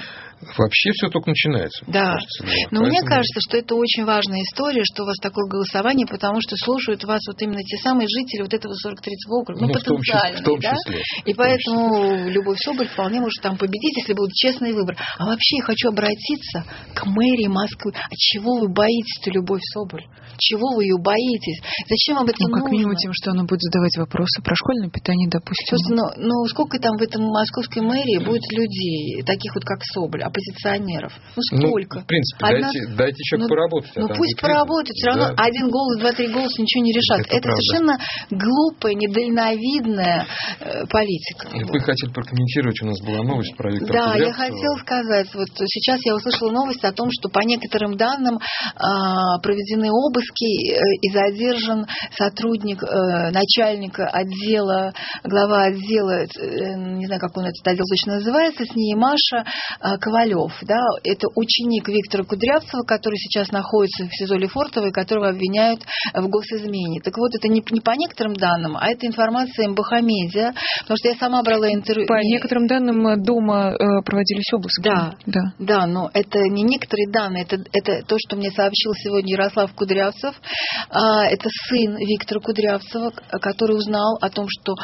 [0.58, 1.84] Вообще все только начинается.
[1.86, 2.14] Да.
[2.14, 2.52] кажется, да.
[2.72, 6.40] Но мне Поэтому- кажется, что это очень важная история, что у вас такое голосование, потому
[6.40, 9.60] что слушают вас вот именно те самые жители вот этого 43-го округа.
[9.60, 10.76] Ну, Ну, в том числе- потенциальные, в том да?
[10.76, 14.96] числе, И в том поэтому Любовь Соболь вполне может там победить, если будут честные выборы.
[15.18, 16.64] А вообще я хочу обратиться
[16.96, 17.92] к мэрии Москвы.
[17.96, 20.06] А чего вы боитесь-то, Любовь Соболь?
[20.40, 21.60] Чего вы ее боитесь?
[21.88, 22.72] Зачем вам это Ну, как нужно?
[22.72, 25.78] минимум тем, что она будет задавать вопросы про школьное питание, допустим.
[25.78, 30.24] Слушайте, ну, ну сколько там в этом московской мэрии будет людей, таких вот как Соболь,
[30.24, 31.12] оппозиционеров?
[31.36, 32.00] Ну Ну, сколько?
[32.02, 33.92] в принципе, Одна- дайте, дайте человеку Ну, поработать.
[33.96, 35.44] а Ну пусть поработают, все равно Да.
[35.44, 37.20] один голос, два-три голоса ничего не решат.
[37.20, 37.62] Это Это, правда.
[37.62, 37.94] совершенно
[38.32, 40.26] глупая, недальновидная
[40.62, 41.48] э, политика.
[41.52, 41.72] И Вот.
[41.74, 44.34] Вы хотели прокомментировать, у нас была новость про Виктора Да, я Кудрявцева.
[44.40, 48.40] хотела сказать, вот сейчас я услышала новость о том, что по некоторым данным
[48.76, 51.86] а, проведены обыски э, и задержан
[52.18, 56.28] сотрудник, э, начальника отдела, глава отдела, э,
[56.76, 59.46] не знаю, как он этот отдел точно называется, с ней Маша
[60.00, 60.54] Ковалев.
[60.64, 65.82] Да, это ученик Виктора Кудрявцева, который сейчас находится в СИЗО Лефортово и которого обвиняют
[66.14, 67.02] в госизмене.
[67.02, 71.16] Так вот, это не, не по некоторым данным, а это информация МБХ-медиа, потому что я
[71.16, 72.08] сама брала интервью.
[72.08, 73.74] По не- некоторым данным дома
[74.06, 74.84] проводились обыски.
[74.84, 75.16] Да.
[75.26, 75.42] да.
[75.60, 80.19] Да, но это не некоторые данные, это, это то, что мне сообщил сегодня Ярослав Кудрявцев.
[80.90, 84.76] А, Это сын Виктора Кудрявцева, который узнал о том, что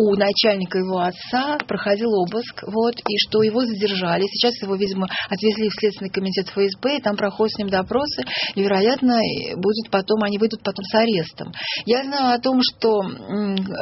[0.00, 4.22] у начальника его отца проходил обыск, вот, и что его задержали.
[4.32, 8.22] Сейчас его, видимо, отвезли в Следственный комитет ФСБ, и там проходят с ним допросы,
[8.54, 9.18] и, вероятно,
[9.56, 11.52] будет потом, они выйдут потом с арестом.
[11.84, 13.00] Я знаю о том, что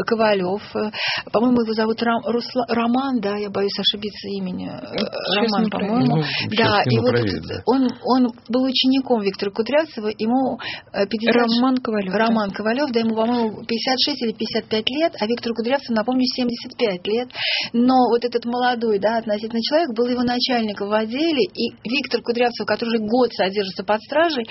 [0.07, 0.91] Ковалев, э,
[1.33, 4.69] по-моему, его зовут Рам- Русла- Роман, да, я боюсь ошибиться имени.
[4.69, 6.17] э, Сейчас Роман, по-моему.
[6.17, 6.23] Ну,
[6.57, 7.63] Да, и вот да.
[7.67, 10.59] он, он был учеником Виктора Кудрявцева, ему
[10.93, 11.35] э, 50...
[11.35, 12.13] Роман Ковалев.
[12.13, 12.19] да.
[12.19, 17.29] Роман Ковалев, да, ему, по-моему, 56 или 55 лет, а Виктору Кудрявцеву, напомню, 75 лет.
[17.73, 22.67] Но вот этот молодой, да, относительно человек был его начальником в отделе, и Виктор Кудрявцев,
[22.67, 24.45] который уже год содержится под стражей,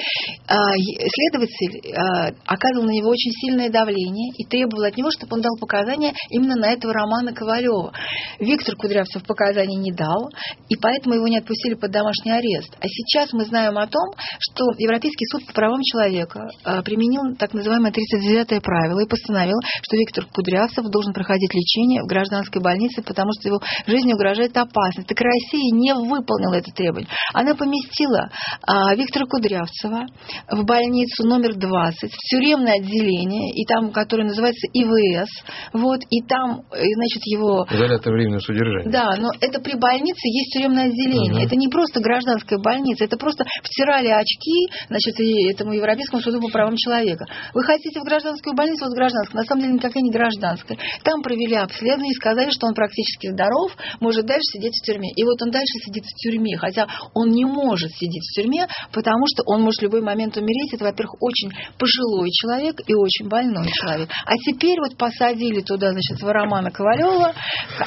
[0.48, 5.41] а, следователь а, оказывал на него очень сильное давление и требовал от него, чтобы он
[5.41, 7.93] дал показания именно на этого Романа Ковалева.
[8.39, 10.30] Виктор Кудрявцев показаний не дал,
[10.70, 12.76] и поэтому его не отпустили под домашний арест.
[12.80, 17.54] А сейчас мы знаем о том, что Европейский суд по правам человека а, применил так
[17.54, 23.02] называемое 39-е правило и постановил, что Виктор Кудрявцев должен проходить проходить лечение в гражданской больнице,
[23.02, 25.08] потому что его жизни угрожает опасность.
[25.08, 27.10] Так Россия не выполнила это требование.
[27.34, 28.30] Она поместила
[28.62, 30.06] а, Виктора Кудрявцева
[30.52, 35.30] в больницу номер 20, в тюремное отделение, и там, которое называется ИВС,
[35.74, 37.66] вот, и там, э, значит, его...
[37.70, 38.92] Изолятор временного содержания.
[38.92, 41.34] Да, но это при больнице есть тюремное отделение.
[41.34, 41.46] Угу.
[41.46, 46.50] Это не просто гражданская больница, это просто втирали очки, значит, и этому Европейскому суду по
[46.50, 47.26] правам человека.
[47.54, 50.78] Вы хотите в гражданскую больницу, вот гражданскую, на самом деле никакая не гражданская.
[51.04, 55.12] Там провели обследование и сказали, что он практически здоров, может дальше сидеть в тюрьме.
[55.13, 59.28] И вот он дальше сидит в тюрьме, хотя он не может сидеть в тюрьме, потому
[59.28, 60.74] что он может в любой момент умереть.
[60.74, 64.10] Это, во-первых, очень пожилой человек и очень больной человек.
[64.26, 67.34] А теперь вот посадили туда, значит, Романа Ковалева.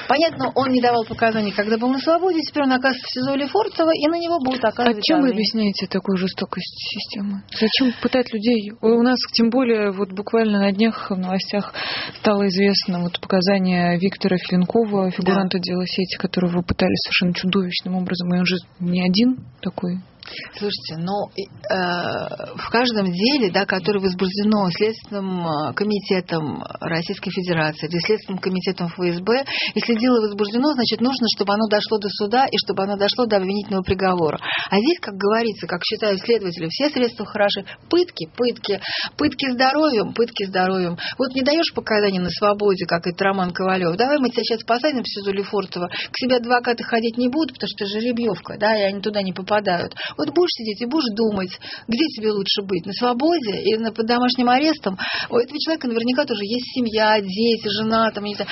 [0.07, 3.90] Понятно, он не давал показаний, когда был на свободе, теперь он оказывается в СИЗО Лефортово,
[3.94, 7.42] и на него будут оказывать А чем вы объясняете такую жестокость системы?
[7.53, 8.72] Зачем пытать людей?
[8.83, 11.72] У нас, тем более, вот буквально на днях в новостях
[12.20, 15.62] стало известно вот показания Виктора Филинкова, фигуранта да.
[15.62, 20.01] дела сети, которого пытались совершенно чудовищным образом, и он же не один такой
[20.57, 27.99] Слушайте, но э, в каждом деле, да, которое возбуждено Следственным э, комитетом Российской Федерации или
[27.99, 32.85] Следственным комитетом ФСБ, если дело возбуждено, значит, нужно, чтобы оно дошло до суда и чтобы
[32.85, 34.38] оно дошло до обвинительного приговора.
[34.71, 37.64] А здесь, как говорится, как считают следователи, все средства хороши.
[37.88, 38.81] Пытки, пытки,
[39.16, 40.97] пытки здоровьем, пытки здоровьем.
[41.19, 43.97] Вот не даешь показания на свободе, как это Роман Ковалев.
[43.97, 45.88] Давай мы тебя сейчас посадим в СИЗО Лефортово.
[45.88, 49.95] К себе адвокаты ходить не будут, потому что жеребьевка, да, и они туда не попадают.
[50.20, 51.50] Вот будешь сидеть и будешь думать,
[51.88, 54.98] где тебе лучше быть, на свободе или под домашним арестом.
[55.30, 58.50] У этого человека наверняка тоже есть семья, дети, жена, там, не знаю.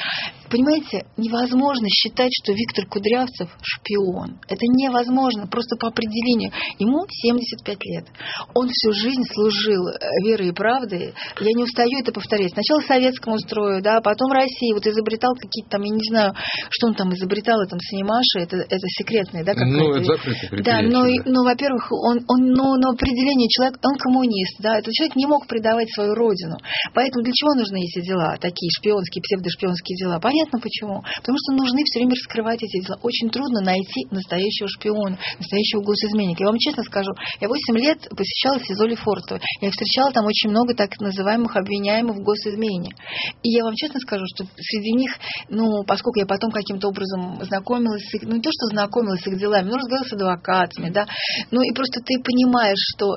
[0.51, 4.41] Понимаете, невозможно считать, что Виктор Кудрявцев шпион.
[4.49, 6.53] Это невозможно, просто по определению.
[6.79, 8.07] Ему 75 лет.
[8.55, 11.13] Он всю жизнь служил э, верой и правдой.
[11.39, 12.53] Я не устаю это повторять.
[12.53, 14.73] Сначала советскому строю, да, потом России.
[14.73, 16.33] Вот изобретал какие-то там, я не знаю,
[16.71, 20.81] что он там изобретал, этом Санимаше, это, это секретное, да, как Ну, это закрытое Да,
[20.83, 25.27] но, но во-первых, он, он ну, на определение человек, он коммунист, да, этот человек не
[25.27, 26.57] мог предавать свою родину.
[26.95, 30.21] Поэтому для чего нужны эти дела, такие шпионские, псевдошпионские дела?
[30.21, 31.03] Понятно почему.
[31.19, 32.99] Потому что нужны все время раскрывать эти дела.
[33.03, 36.45] Очень трудно найти настоящего шпиона, настоящего госизменника.
[36.45, 39.41] Я вам честно скажу, я 8 лет посещала СИЗО Лефортово.
[39.61, 42.95] Я встречала там очень много так называемых обвиняемых в госизмене.
[43.43, 45.11] И я вам честно скажу, что среди них,
[45.49, 49.27] ну, поскольку я потом каким-то образом знакомилась с их, ну, не то, что знакомилась с
[49.27, 51.07] их делами, но разговаривала с адвокатами, да,
[51.51, 53.17] ну и просто ты понимаешь, что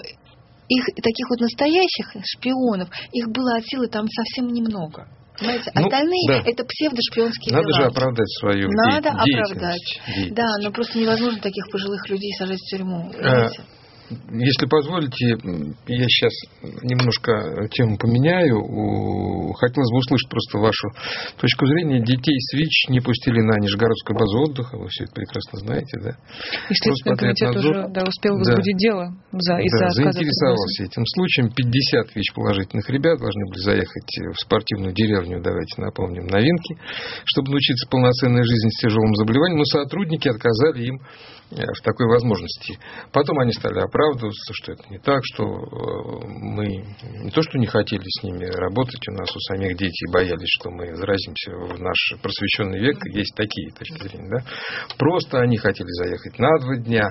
[0.70, 5.08] их таких вот настоящих шпионов, их было от силы там совсем немного.
[5.38, 5.72] Понимаете?
[5.76, 6.42] Ну, Остальные да.
[6.46, 7.82] это псевдошпионские Надо дела.
[7.82, 9.80] же оправдать свою Надо де- оправдать.
[10.06, 10.36] Деятельность.
[10.36, 13.12] Да, но просто невозможно таких пожилых людей сажать в тюрьму.
[13.22, 13.48] А,
[14.32, 15.38] если позволите,
[15.88, 16.34] я сейчас
[16.84, 18.62] немножко тему поменяю.
[19.54, 20.90] Хотелось бы услышать просто вашу
[21.38, 22.02] точку зрения.
[22.02, 26.12] Детей с ВИЧ не пустили на Нижегородскую базу отдыха, вы все это прекрасно знаете, да?
[26.70, 28.80] И Следственный комитет уже да, успел возбудить да.
[28.80, 31.52] дело за, из-за да, заинтересовался этим случаем.
[31.52, 36.76] 50 ВИЧ-положительных ребят должны были заехать в спортивную деревню, давайте напомним, новинки,
[37.26, 41.00] чтобы научиться полноценной жизни с тяжелым заболеванием, но сотрудники отказали им
[41.52, 42.80] Э, в такой возможности.
[43.12, 44.01] Потом они стали оправдываться,
[44.54, 46.68] что это не так, что э, мы
[47.24, 50.70] не то, что не хотели с ними работать, у нас у самих дети боялись, что
[50.70, 54.46] мы заразимся в наш просвещенный век, есть такие точки зрения, да.
[54.98, 57.10] Просто они хотели заехать на два дня,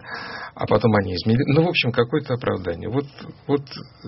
[0.54, 1.44] а потом они изменили.
[1.52, 2.88] Ну, в общем, какое-то оправдание.
[2.88, 3.06] Вот,
[3.46, 3.62] вот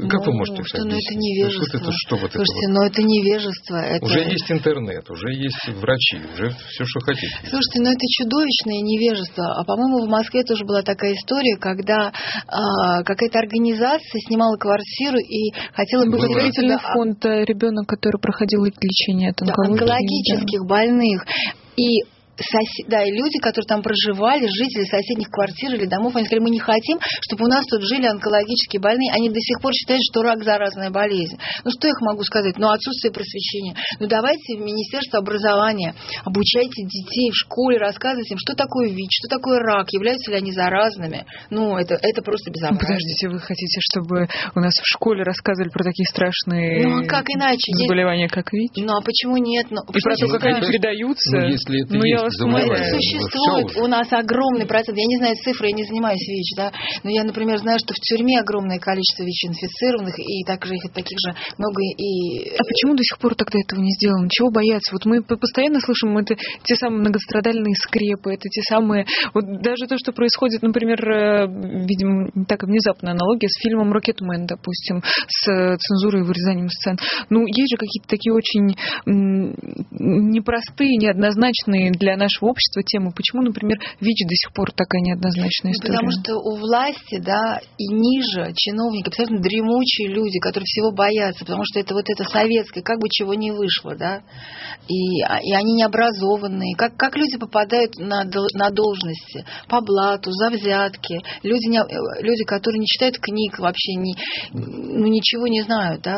[0.09, 1.79] как ну, вы можете что, ну, это невежество.
[1.79, 2.79] Вот это, что вот Слушайте, это вот?
[2.79, 3.77] но это невежество.
[3.77, 4.05] Это...
[4.05, 7.35] Уже есть интернет, уже есть врачи, уже все, что хотите.
[7.49, 9.45] Слушайте, но это чудовищное невежество.
[9.61, 12.12] А, по-моему, в Москве тоже была такая история, когда
[12.73, 16.13] а, какая-то организация снимала квартиру и хотела бы...
[16.13, 19.79] Благотворительный фонд э, ребенок, который проходил лечение от онкологии.
[19.79, 20.67] Да, онкологических да.
[20.67, 21.27] больных.
[21.77, 22.03] И
[22.37, 22.88] сосед...
[22.88, 26.61] да, и люди, которые там проживали, жители соседних квартир или домов, они сказали, мы не
[26.61, 29.12] хотим, чтобы у нас тут жили онкологически больные.
[29.12, 31.37] Они до сих пор считают, что рак заразная болезнь.
[31.64, 32.59] Ну, что я могу сказать?
[32.59, 33.75] Ну, отсутствие просвещения.
[34.01, 39.29] Ну, давайте в Министерство образования обучайте детей в школе, рассказывайте им, что такое ВИЧ, что
[39.29, 41.27] такое рак, являются ли они заразными.
[41.51, 42.81] Ну, это, это просто безобразие.
[42.81, 47.27] Подождите, вы хотите, чтобы у нас в школе рассказывали про такие страшные ну, а как
[47.29, 47.73] иначе?
[47.73, 48.73] заболевания, как ВИЧ?
[48.77, 49.66] Ну, а почему нет?
[49.71, 51.37] Ну, и про то, как они передаются?
[51.37, 54.99] Ну, если это ну, есть Ну, Существует у нас огромный процент.
[54.99, 57.99] Я не знаю цифры, я не занимаюсь ВИЧ, да, но я, например, знаю, что в
[57.99, 62.51] тюрьме огромное количество ВИЧ-инфицированных, и также их таких же много и...
[62.55, 64.29] А почему до сих пор тогда этого не сделано?
[64.31, 64.93] Чего бояться?
[64.93, 69.07] Вот мы постоянно слышим, это те самые многострадальные скрепы, это те самые...
[69.35, 74.47] Вот даже то, что происходит, например, э, видимо, не так внезапная аналогия с фильмом «Рокетмен»,
[74.47, 76.97] допустим, с э, цензурой и вырезанием сцен.
[77.31, 78.77] Ну, есть же какие-то такие очень
[79.91, 83.12] непростые, неоднозначные для нашего общества темы.
[83.14, 85.94] Почему, например, ВИЧ до сих пор такая неоднозначная история?
[85.94, 91.62] Потому что у власти, да, и ниже чиновники, абсолютно дремучие люди, которые всего боятся, потому
[91.64, 94.22] что это вот это советское, как бы чего не вышло, да,
[94.88, 96.77] и, а- и они необразованные.
[96.77, 99.44] Как, как люди попадают на, на должности?
[99.69, 101.21] По блату, за взятки.
[101.42, 101.81] Люди, не,
[102.23, 104.15] люди, которые не читают книг вообще, не,
[104.52, 106.17] ну, ничего не знают, да.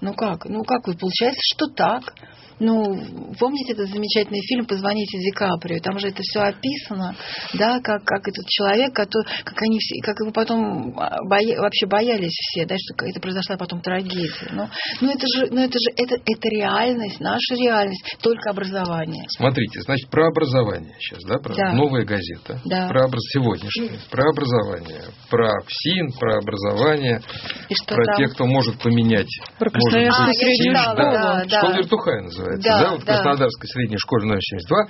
[0.00, 0.46] Ну как?
[0.46, 0.94] Ну как вы?
[0.94, 2.14] Получается, что так.
[2.60, 5.78] Ну, помните этот замечательный фильм «Позвоните Ди Каприо»?
[5.80, 7.16] Там же это все описано,
[7.54, 11.86] да, как, как этот человек, который, как они все, как его потом а, боя- вообще
[11.86, 14.30] боялись все, да, что это произошла потом трагедия.
[14.52, 14.68] Ну,
[15.00, 19.24] ну это же, ну это же, это, это реальность, наша реальность, только образование.
[19.38, 21.72] Смотрите, значит, про образование сейчас, да, про Да.
[21.72, 22.88] новая газета, Да.
[22.88, 23.22] про образ...
[23.32, 27.22] сегодняшняя, про образование, про ФСИН, про образование,
[27.70, 28.16] И что про там?
[28.16, 31.58] тех, кто может поменять, Про может Красноярскую быть, А, я читала, да, да.
[31.58, 33.14] Школа Вертухая называется, да, Да, вот в да.
[33.14, 34.86] Краснодарской средней школе номер 72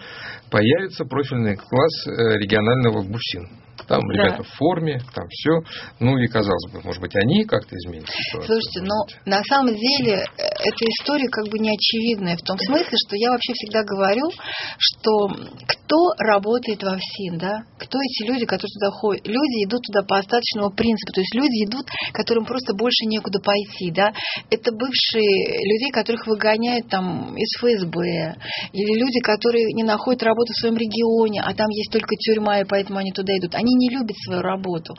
[0.51, 3.60] появится профильный класс э, регионального БУФСИН.
[3.91, 4.15] Там Да.
[4.15, 5.51] ребята в форме, там все.
[5.99, 8.47] Ну и казалось бы, может быть, они как-то изменят ситуацию.
[8.47, 9.27] Слушайте, но быть.
[9.27, 13.31] на самом деле э, эта история как бы не очевидная в том смысле, что я
[13.31, 14.31] вообще всегда говорю,
[14.79, 15.11] что
[15.67, 20.19] кто работает во ФСИН, да, кто эти люди, которые туда ходят, люди идут туда по
[20.19, 24.15] остаточному принципу, то есть люди идут, которым просто больше некуда пойти, да,
[24.51, 28.39] это бывшие людей, которых выгоняют там из ФСБ,
[28.71, 32.65] или люди, которые не находят работу в своем регионе, а там есть только тюрьма, и
[32.65, 33.57] поэтому они туда идут.
[33.57, 34.93] Они не любят свою работу.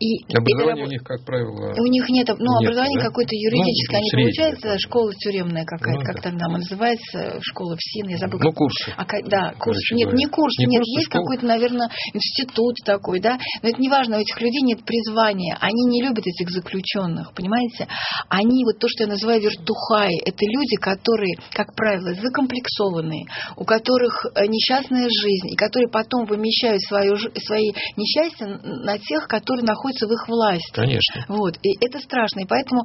[0.00, 3.06] И Образование рабо- у них, как правило, у них нет, ну, Нет, образование да?
[3.06, 4.78] какое-то юридическое, Ну, они там.
[4.78, 6.22] школа тюремная какая-то, Ну, как да.
[6.22, 8.42] там она называется, школа ФСИН, я забыла.
[8.42, 8.90] ну, курсы.
[8.96, 9.78] а, да, курс.
[9.78, 10.18] короче Нет, говоря.
[10.18, 11.22] не курс, Не нет, есть школа?
[11.22, 13.38] какой-то, наверное, институт такой, да.
[13.62, 15.56] Но это не важно, у этих людей нет призвания.
[15.60, 17.86] Они не любят этих заключенных, понимаете?
[18.28, 23.24] Они, вот то, что я называю вертухаи, это люди, которые, как правило, закомплексованные,
[23.56, 29.26] у которых э, несчастная жизнь, и которые потом вымещают свою, свои несчастья н- на тех,
[29.28, 30.72] которые находятся в их власти.
[30.74, 31.24] Конечно.
[31.28, 32.82] Вот, и это страшно, и поэтому,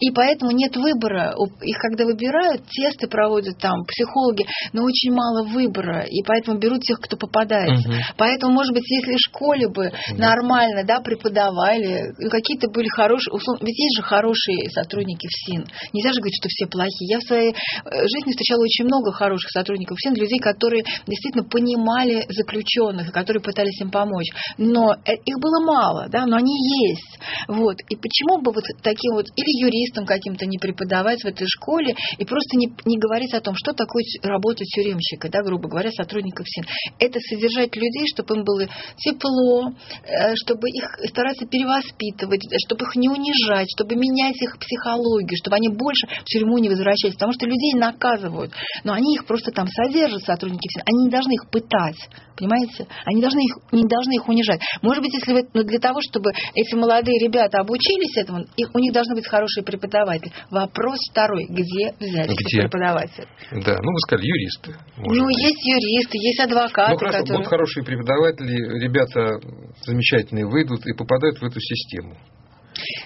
[0.00, 1.34] и поэтому нет выбора.
[1.62, 6.98] Их когда выбирают, тесты проводят там психологи, но очень мало выбора, и поэтому берут тех,
[7.00, 7.88] кто попадается.
[7.88, 7.98] Мгм.
[8.16, 13.78] Поэтому, может быть, если в школе бы нормально, да, преподавали, какие-то были хорошие, условно, ведь
[13.78, 15.64] есть же хорошие сотрудники в СИН.
[15.92, 17.08] Нельзя же говорить, что все плохие.
[17.10, 17.54] Я в своей э,
[18.02, 23.80] жизни встречала очень много хороших сотрудников в СИН, людей, которые действительно понимали заключенных, которые пытались
[23.80, 24.28] им помочь.
[24.56, 26.54] Но э, их было мало, да, но они
[26.88, 27.18] есть.
[27.48, 27.76] Вот.
[27.88, 32.24] И почему бы вот таким вот, или юристам каким-то не преподавать в этой школе и
[32.24, 36.64] просто не, не говорить о том, что такое работа тюремщика, да, грубо говоря, сотрудников СИН.
[36.98, 39.72] Это содержать людей, чтобы им было тепло,
[40.04, 45.68] э, чтобы их стараться перевоспитывать, чтобы их не унижать, чтобы менять их психологию, чтобы они
[45.68, 48.52] больше в тюрьму не возвращались, потому что людей наказывают,
[48.84, 52.86] но они их просто там содержат, сотрудники СИН, они не должны их пытать, понимаете?
[53.04, 54.37] Они должны их, не должны их унижать.
[54.82, 58.78] Может быть, если вы, но для того, чтобы эти молодые ребята обучились этому, их, у
[58.78, 60.32] них должны быть хорошие преподаватели.
[60.50, 62.62] Вопрос второй, где взять Где?
[62.62, 63.28] преподавателей?
[63.52, 64.76] Да, ну вы сказали, юристы.
[64.96, 65.36] Ну, быть.
[65.38, 67.36] есть юристы, есть адвокаты, Ну хорошо, которые...
[67.38, 69.40] будут хорошие преподаватели, ребята
[69.82, 72.16] замечательные выйдут и попадают в эту систему.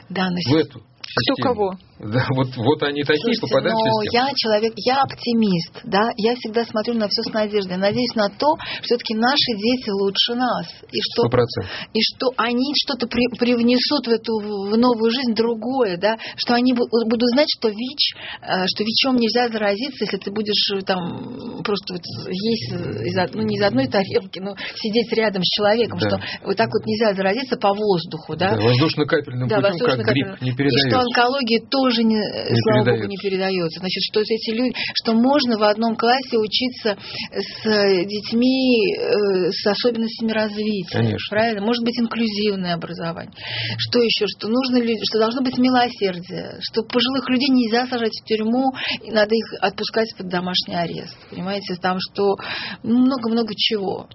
[0.09, 0.83] Да, на В эту
[1.15, 1.55] Кто систему.
[1.55, 1.73] кого?
[2.03, 4.27] Да, вот, вот они такие Слушайте, попадают но в систему.
[4.27, 8.59] я человек, я оптимист, да, я всегда смотрю на все с надеждой, надеюсь на то,
[8.59, 11.71] что все-таки наши дети лучше нас, и что, Сто процентов.
[11.95, 16.73] и что они что-то при- привнесут в эту в новую жизнь другое, да, что они
[16.75, 18.03] бу- будут знать, что ВИЧ,
[18.43, 22.73] э, что ВИЧом нельзя заразиться, если ты будешь э, там просто вот есть
[23.07, 26.09] из, од- ну не из одной тарелки, но сидеть рядом с человеком, Да.
[26.09, 26.19] что
[26.51, 30.51] вот так вот нельзя заразиться по воздуху, да, Да, воздушно-капельным да, путем, как грипп, не
[30.51, 32.93] И что онкология тоже, не, Не слава передается.
[32.93, 33.81] богу, не передается.
[33.81, 36.97] Значит, что эти люди, что можно в одном классе учиться
[37.31, 40.99] с э, детьми э, с особенностями развития.
[40.99, 41.27] Конечно.
[41.31, 41.61] Правильно?
[41.63, 43.33] Может быть, инклюзивное образование.
[43.79, 44.27] Что еще?
[44.27, 48.73] Что нужно люди, что должно быть милосердие, что пожилых людей нельзя сажать в тюрьму,
[49.03, 51.17] и надо их отпускать под домашний арест.
[51.31, 52.37] Понимаете, там что
[52.83, 54.09] много-много чего.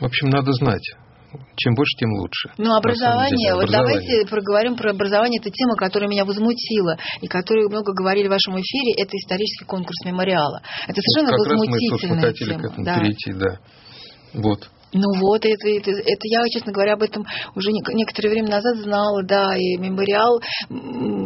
[0.00, 0.84] В общем, надо знать.
[1.56, 2.50] Чем больше, тем лучше.
[2.56, 5.40] Ну, образование, вот давайте проговорим про образование.
[5.40, 10.04] Это тема, которая меня возмутила, и которую много говорили в вашем эфире, это исторический конкурс
[10.06, 10.62] мемориала.
[10.86, 12.62] Это совершенно вот как возмутительная раз мы хотели тема.
[12.62, 12.98] к этому да.
[12.98, 13.58] перейти, да.
[14.34, 14.70] Вот.
[14.92, 19.22] Ну вот, это, это, это я, честно говоря, об этом уже некоторое время назад знала,
[19.22, 20.40] да, и мемориал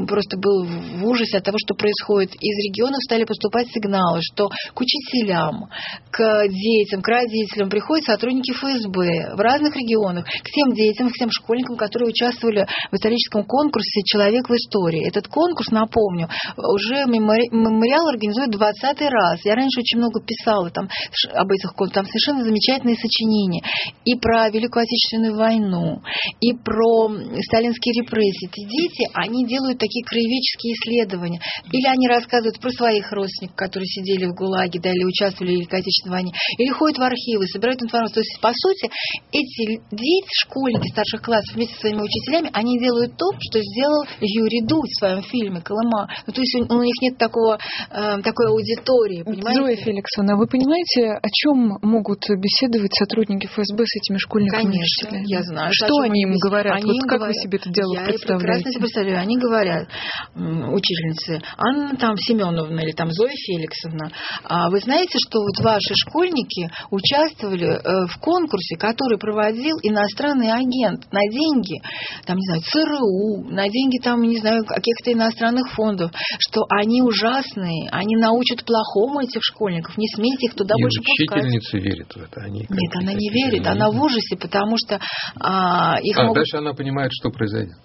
[0.09, 2.35] просто был в ужасе от того, что происходит.
[2.35, 5.69] Из регионов стали поступать сигналы, что к учителям,
[6.11, 11.31] к детям, к родителям приходят сотрудники ФСБ в разных регионах, к тем детям, к тем
[11.31, 15.07] школьникам, которые участвовали в историческом конкурсе «Человек в истории».
[15.07, 19.45] Этот конкурс, напомню, уже мемориал организует 20 раз.
[19.45, 20.89] Я раньше очень много писала там,
[21.33, 23.63] об этих конкурсах, там совершенно замечательные сочинения времени,
[24.05, 26.01] и про Великую Отечественную войну,
[26.41, 27.09] и про
[27.43, 28.49] сталинские репрессии.
[28.49, 31.41] Эти дети, они делают такие краеведческие исследования.
[31.71, 35.81] Или они рассказывают про своих родственников, которые сидели в ГУЛАГе, да, или участвовали в Великой
[35.81, 36.33] Отечественной войне.
[36.59, 38.15] Или ходят в архивы, собирают информацию.
[38.15, 38.91] То есть, по сути,
[39.33, 44.63] эти дети, школьники старших классов вместе со своими учителями, они делают то, что сделал Юрий
[44.67, 46.09] Дудь в своем фильме «Колыма».
[46.27, 47.59] Ну, то есть у, у них нет такого,
[47.91, 49.61] э, такой аудитории, понимаете?
[49.61, 54.63] Зоя Феликсовна, вы понимаете, о чем могут беседовать сотрудники ФСБ с этими школьниками?
[54.63, 55.73] Конечно, я знаю.
[55.73, 56.77] Что они им говорят?
[56.77, 58.45] Они вот им как говорят, вы себе это дело я представляете?
[58.45, 59.21] прекрасно себе представляю.
[59.21, 59.89] Они говорят,
[60.35, 64.11] учительницы, Анна там Семеновна или там Зоя Феликсовна,
[64.45, 71.11] а вы знаете, что вот ваши школьники участвовали э, в конкурсе, который проводил иностранный агент
[71.13, 71.81] на деньги,
[72.27, 77.89] там, не знаю, ЦРУ, на деньги там, не знаю, каких-то иностранных фондов, что они ужасные,
[77.91, 81.39] они научат плохому этих школьников, не смейте их туда И больше пускать.
[81.39, 82.41] учительница верит в это.
[82.43, 85.01] Они Нет, она не верит, она в ужасе, потому что
[85.41, 86.37] а, их а могут...
[86.37, 87.77] дальше она понимает, что произойдет.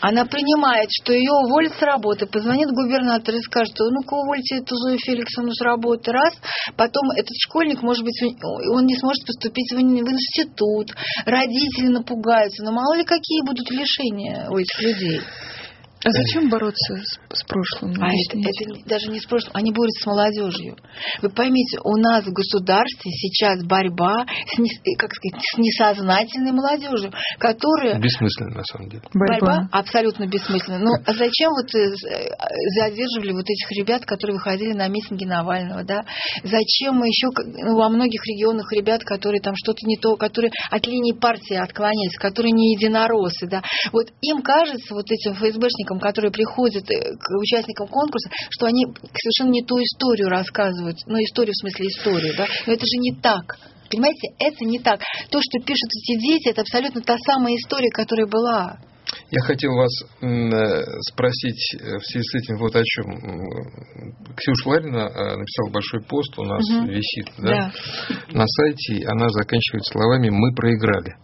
[0.00, 4.98] Она принимает, что ее уволят с работы, позвонит губернатор и скажет, ну-ка увольте эту Зою
[4.98, 6.34] Феликсовну с работы, раз.
[6.76, 10.94] Потом этот школьник, может быть, он не сможет поступить в институт,
[11.26, 15.20] родители напугаются, но мало ли какие будут лишения у этих людей.
[16.04, 17.94] А зачем бороться с, с прошлым?
[18.00, 20.76] А это, это даже не с прошлым, они борются с молодежью.
[21.22, 27.10] Вы поймите, у нас в государстве сейчас борьба с, не, как сказать, с несознательной молодежью,
[27.38, 27.98] которая...
[27.98, 29.02] Бессмысленно, на самом деле.
[29.14, 30.78] Борьба, борьба абсолютно бессмысленна.
[30.78, 36.04] Ну, а зачем вот задерживали вот этих ребят, которые выходили на митинги Навального, да?
[36.42, 40.86] Зачем мы еще ну, во многих регионах ребят, которые там что-то не то, которые от
[40.86, 43.62] линии партии отклоняются, которые не единороссы, да?
[43.92, 49.62] Вот им кажется, вот этим ФСБшникам, которые приходят к участникам конкурса, что они совершенно не
[49.62, 52.46] ту историю рассказывают, ну, историю в смысле историю, да?
[52.66, 53.56] Но это же не так.
[53.90, 55.00] Понимаете, это не так.
[55.30, 58.78] То, что пишут эти дети, это абсолютно та самая история, которая была.
[59.30, 59.92] Я хотел вас
[61.10, 63.04] спросить в связи с этим вот о чем.
[64.36, 66.86] Ксюша Ларина написала большой пост, у нас угу.
[66.88, 67.72] висит да, да.
[68.32, 71.16] на сайте, она заканчивает словами «Мы проиграли».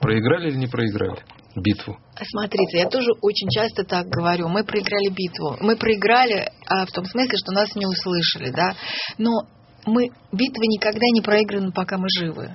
[0.00, 1.22] Проиграли или не проиграли
[1.56, 1.98] битву?
[2.30, 4.48] Смотрите, я тоже очень часто так говорю.
[4.48, 5.56] Мы проиграли битву.
[5.60, 8.74] Мы проиграли а, в том смысле, что нас не услышали, да.
[9.18, 9.30] Но
[9.86, 12.50] мы битва никогда не проиграна, пока мы живы.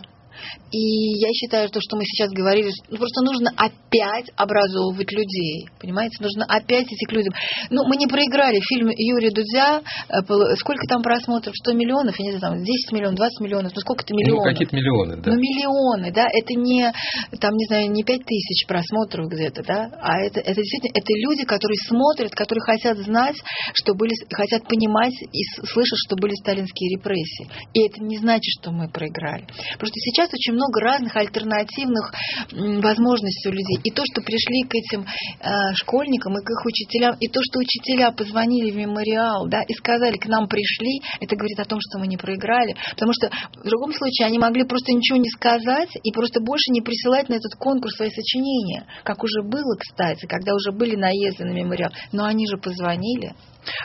[0.72, 5.68] И я считаю, то, что мы сейчас говорили, ну, просто нужно опять образовывать людей.
[5.80, 6.18] Понимаете?
[6.22, 7.34] Нужно опять идти к людям.
[7.70, 9.82] Ну, мы не проиграли фильм Юрия Дудя.
[10.58, 11.56] Сколько там просмотров?
[11.56, 12.20] 100 миллионов?
[12.20, 13.72] Я не знаю, там 10 миллионов, 20 миллионов.
[13.76, 14.46] Ну, сколько это миллионов?
[14.46, 15.32] Ну, какие-то миллионы, да.
[15.32, 16.28] Ну, миллионы, да.
[16.32, 16.92] Это не,
[17.40, 19.90] там, не знаю, не 5 тысяч просмотров где-то, да.
[20.02, 23.36] А это, это действительно, это люди, которые смотрят, которые хотят знать,
[23.74, 27.48] что были, хотят понимать и слышать, что были сталинские репрессии.
[27.74, 29.48] И это не значит, что мы проиграли.
[29.78, 32.14] Просто сейчас очень много разных альтернативных
[32.52, 33.80] возможностей у людей.
[33.84, 37.60] И то, что пришли к этим э, школьникам и к их учителям, и то, что
[37.60, 42.00] учителя позвонили в мемориал, да, и сказали, к нам пришли, это говорит о том, что
[42.00, 42.76] мы не проиграли.
[42.92, 46.82] Потому что в другом случае они могли просто ничего не сказать и просто больше не
[46.82, 51.54] присылать на этот конкурс свои сочинения, как уже было, кстати, когда уже были наезды на
[51.54, 51.92] мемориал.
[52.12, 53.34] Но они же позвонили.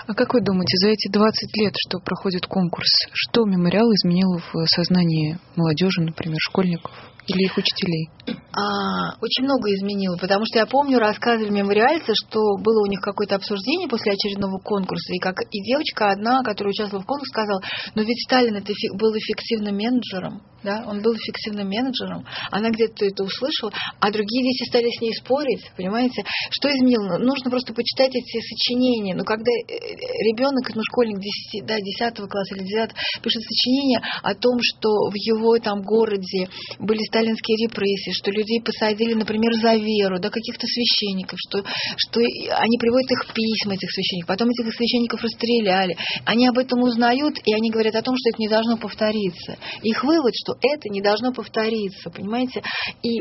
[0.06, 4.66] А как вы думаете, за эти 20 лет, что проходит конкурс, что мемориал изменил в
[4.66, 6.92] сознании молодежи, например, школьников?
[7.26, 8.10] Или их учителей?
[8.56, 13.34] А, очень много изменило, потому что я помню, рассказывали мемориальцы, что было у них какое-то
[13.36, 17.60] обсуждение после очередного конкурса, и, как, и девочка одна, которая участвовала в конкурсе, сказала,
[17.94, 23.24] но ведь Сталин это был эффективным менеджером, да, он был эффективным менеджером, она где-то это
[23.24, 26.22] услышала, а другие дети стали с ней спорить, понимаете?
[26.50, 27.18] Что изменило?
[27.18, 32.64] Нужно просто почитать эти сочинения, но когда ребенок, ну, школьник 10, да, 10 класса или
[32.64, 36.48] 9 пишет сочинение о том, что в его там городе
[36.78, 41.62] были сталинские репрессии, что людей посадили, например, за веру, да, каких-то священников, что,
[41.96, 45.96] что они приводят их письма, этих священников, потом этих священников расстреляли.
[46.24, 49.56] Они об этом узнают, и они говорят о том, что это не должно повториться.
[49.82, 52.62] Их вывод, что это не должно повториться, понимаете?
[53.02, 53.20] И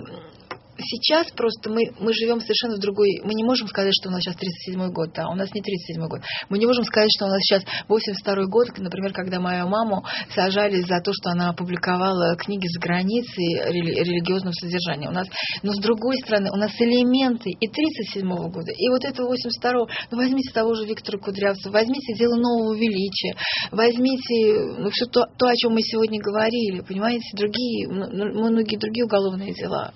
[0.77, 3.21] сейчас просто мы, мы живем совершенно в другой...
[3.23, 6.07] Мы не можем сказать, что у нас сейчас 37-й год, да, у нас не 37-й
[6.07, 6.21] год.
[6.49, 10.03] Мы не можем сказать, что у нас сейчас 82-й год, например, когда мою маму
[10.33, 15.09] сажали за то, что она опубликовала книги за границей рели- религиозного содержания.
[15.09, 15.27] У нас,
[15.61, 19.87] но с другой стороны, у нас элементы и 37-го года, и вот этого 82-го.
[20.11, 23.35] Ну, возьмите того же Виктора Кудрявцева, возьмите дело нового величия,
[23.71, 29.53] возьмите ну, все то, то, о чем мы сегодня говорили, понимаете, другие, многие другие уголовные
[29.53, 29.93] дела.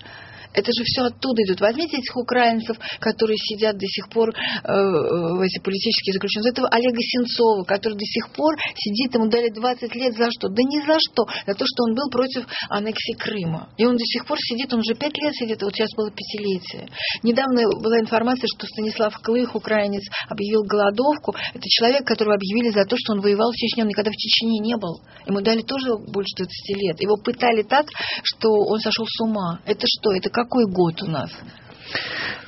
[0.58, 1.62] Это же все оттуда идет.
[1.62, 4.34] Возьмите этих украинцев, которые сидят до сих пор, э,
[4.66, 6.50] в эти политические заключенные.
[6.50, 10.50] Этого Олега Сенцова, который до сих пор сидит, ему дали 20 лет за что?
[10.50, 11.30] Да ни за что.
[11.46, 13.70] За то, что он был против аннексии Крыма.
[13.78, 16.90] И он до сих пор сидит, он уже 5 лет сидит, вот сейчас было пятилетие.
[17.22, 21.36] Недавно была информация, что Станислав Клых, украинец, объявил голодовку.
[21.54, 23.84] Это человек, которого объявили за то, что он воевал в Чечне.
[23.84, 25.02] Он никогда в Чечне не был.
[25.28, 27.02] Ему дали тоже больше 20 лет.
[27.02, 27.86] Его пытали так,
[28.24, 29.60] что он сошел с ума.
[29.66, 30.12] Это что?
[30.14, 31.30] Это какой год у нас?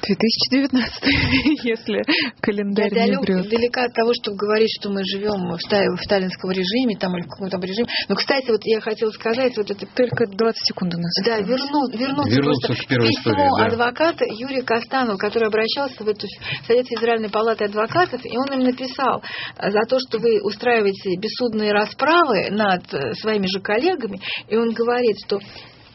[0.02, 1.04] 2019,
[1.64, 2.02] если
[2.42, 3.50] календарь Я не далек, врет.
[3.50, 7.24] далека от того, чтобы говорить, что мы живем в, ста- в сталинском режиме там, или
[7.24, 7.88] в каком-то режиме.
[8.08, 11.12] Но, кстати, вот я хотела сказать, вот это Только 20 секунд у нас.
[11.24, 13.66] Да, верну, вернуться, Вернуться просто к первой письмо истории, да.
[13.66, 16.28] адвоката Юрия Костанова, который обращался в эту
[16.68, 19.22] Совет Федеральной палаты адвокатов, и он им написал
[19.58, 25.16] за то, что вы устраиваете бессудные расправы над э, своими же коллегами, и он говорит,
[25.26, 25.40] что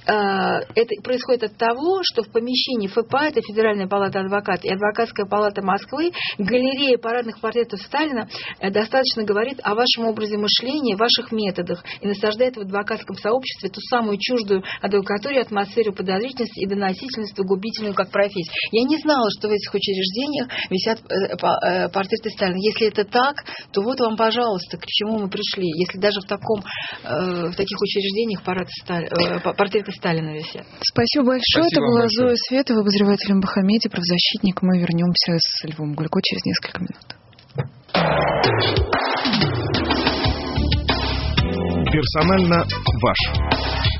[0.07, 5.63] это происходит от того, что в помещении ФПА, это Федеральная палата адвокатов и Адвокатская палата
[5.63, 8.29] Москвы, галерея парадных портретов Сталина
[8.61, 13.81] э, достаточно говорит о вашем образе мышления, ваших методах и насаждает в адвокатском сообществе ту
[13.91, 18.53] самую чуждую адвокатуре атмосферу подозрительности и доносительности, губительную как профессию.
[18.73, 22.59] Я не знала, что в этих учреждениях висят э, э, портреты Сталина.
[22.59, 23.37] Если это так,
[23.73, 25.67] то вот вам, пожалуйста, к чему мы пришли.
[25.67, 26.61] Если даже в, таком,
[27.03, 29.09] в таких учреждениях парад Сталь-
[29.43, 30.67] по- портреты Сталина висят.
[30.81, 31.65] Спасибо большое.
[31.65, 32.29] Спасибо Это была большое.
[32.29, 34.63] Зоя Светова, обозреватель Мбахамеди, правозащитник.
[34.63, 37.15] Мы вернемся с Львом Гулько через несколько минут.
[41.93, 42.65] Персонально
[43.03, 43.94] ваш.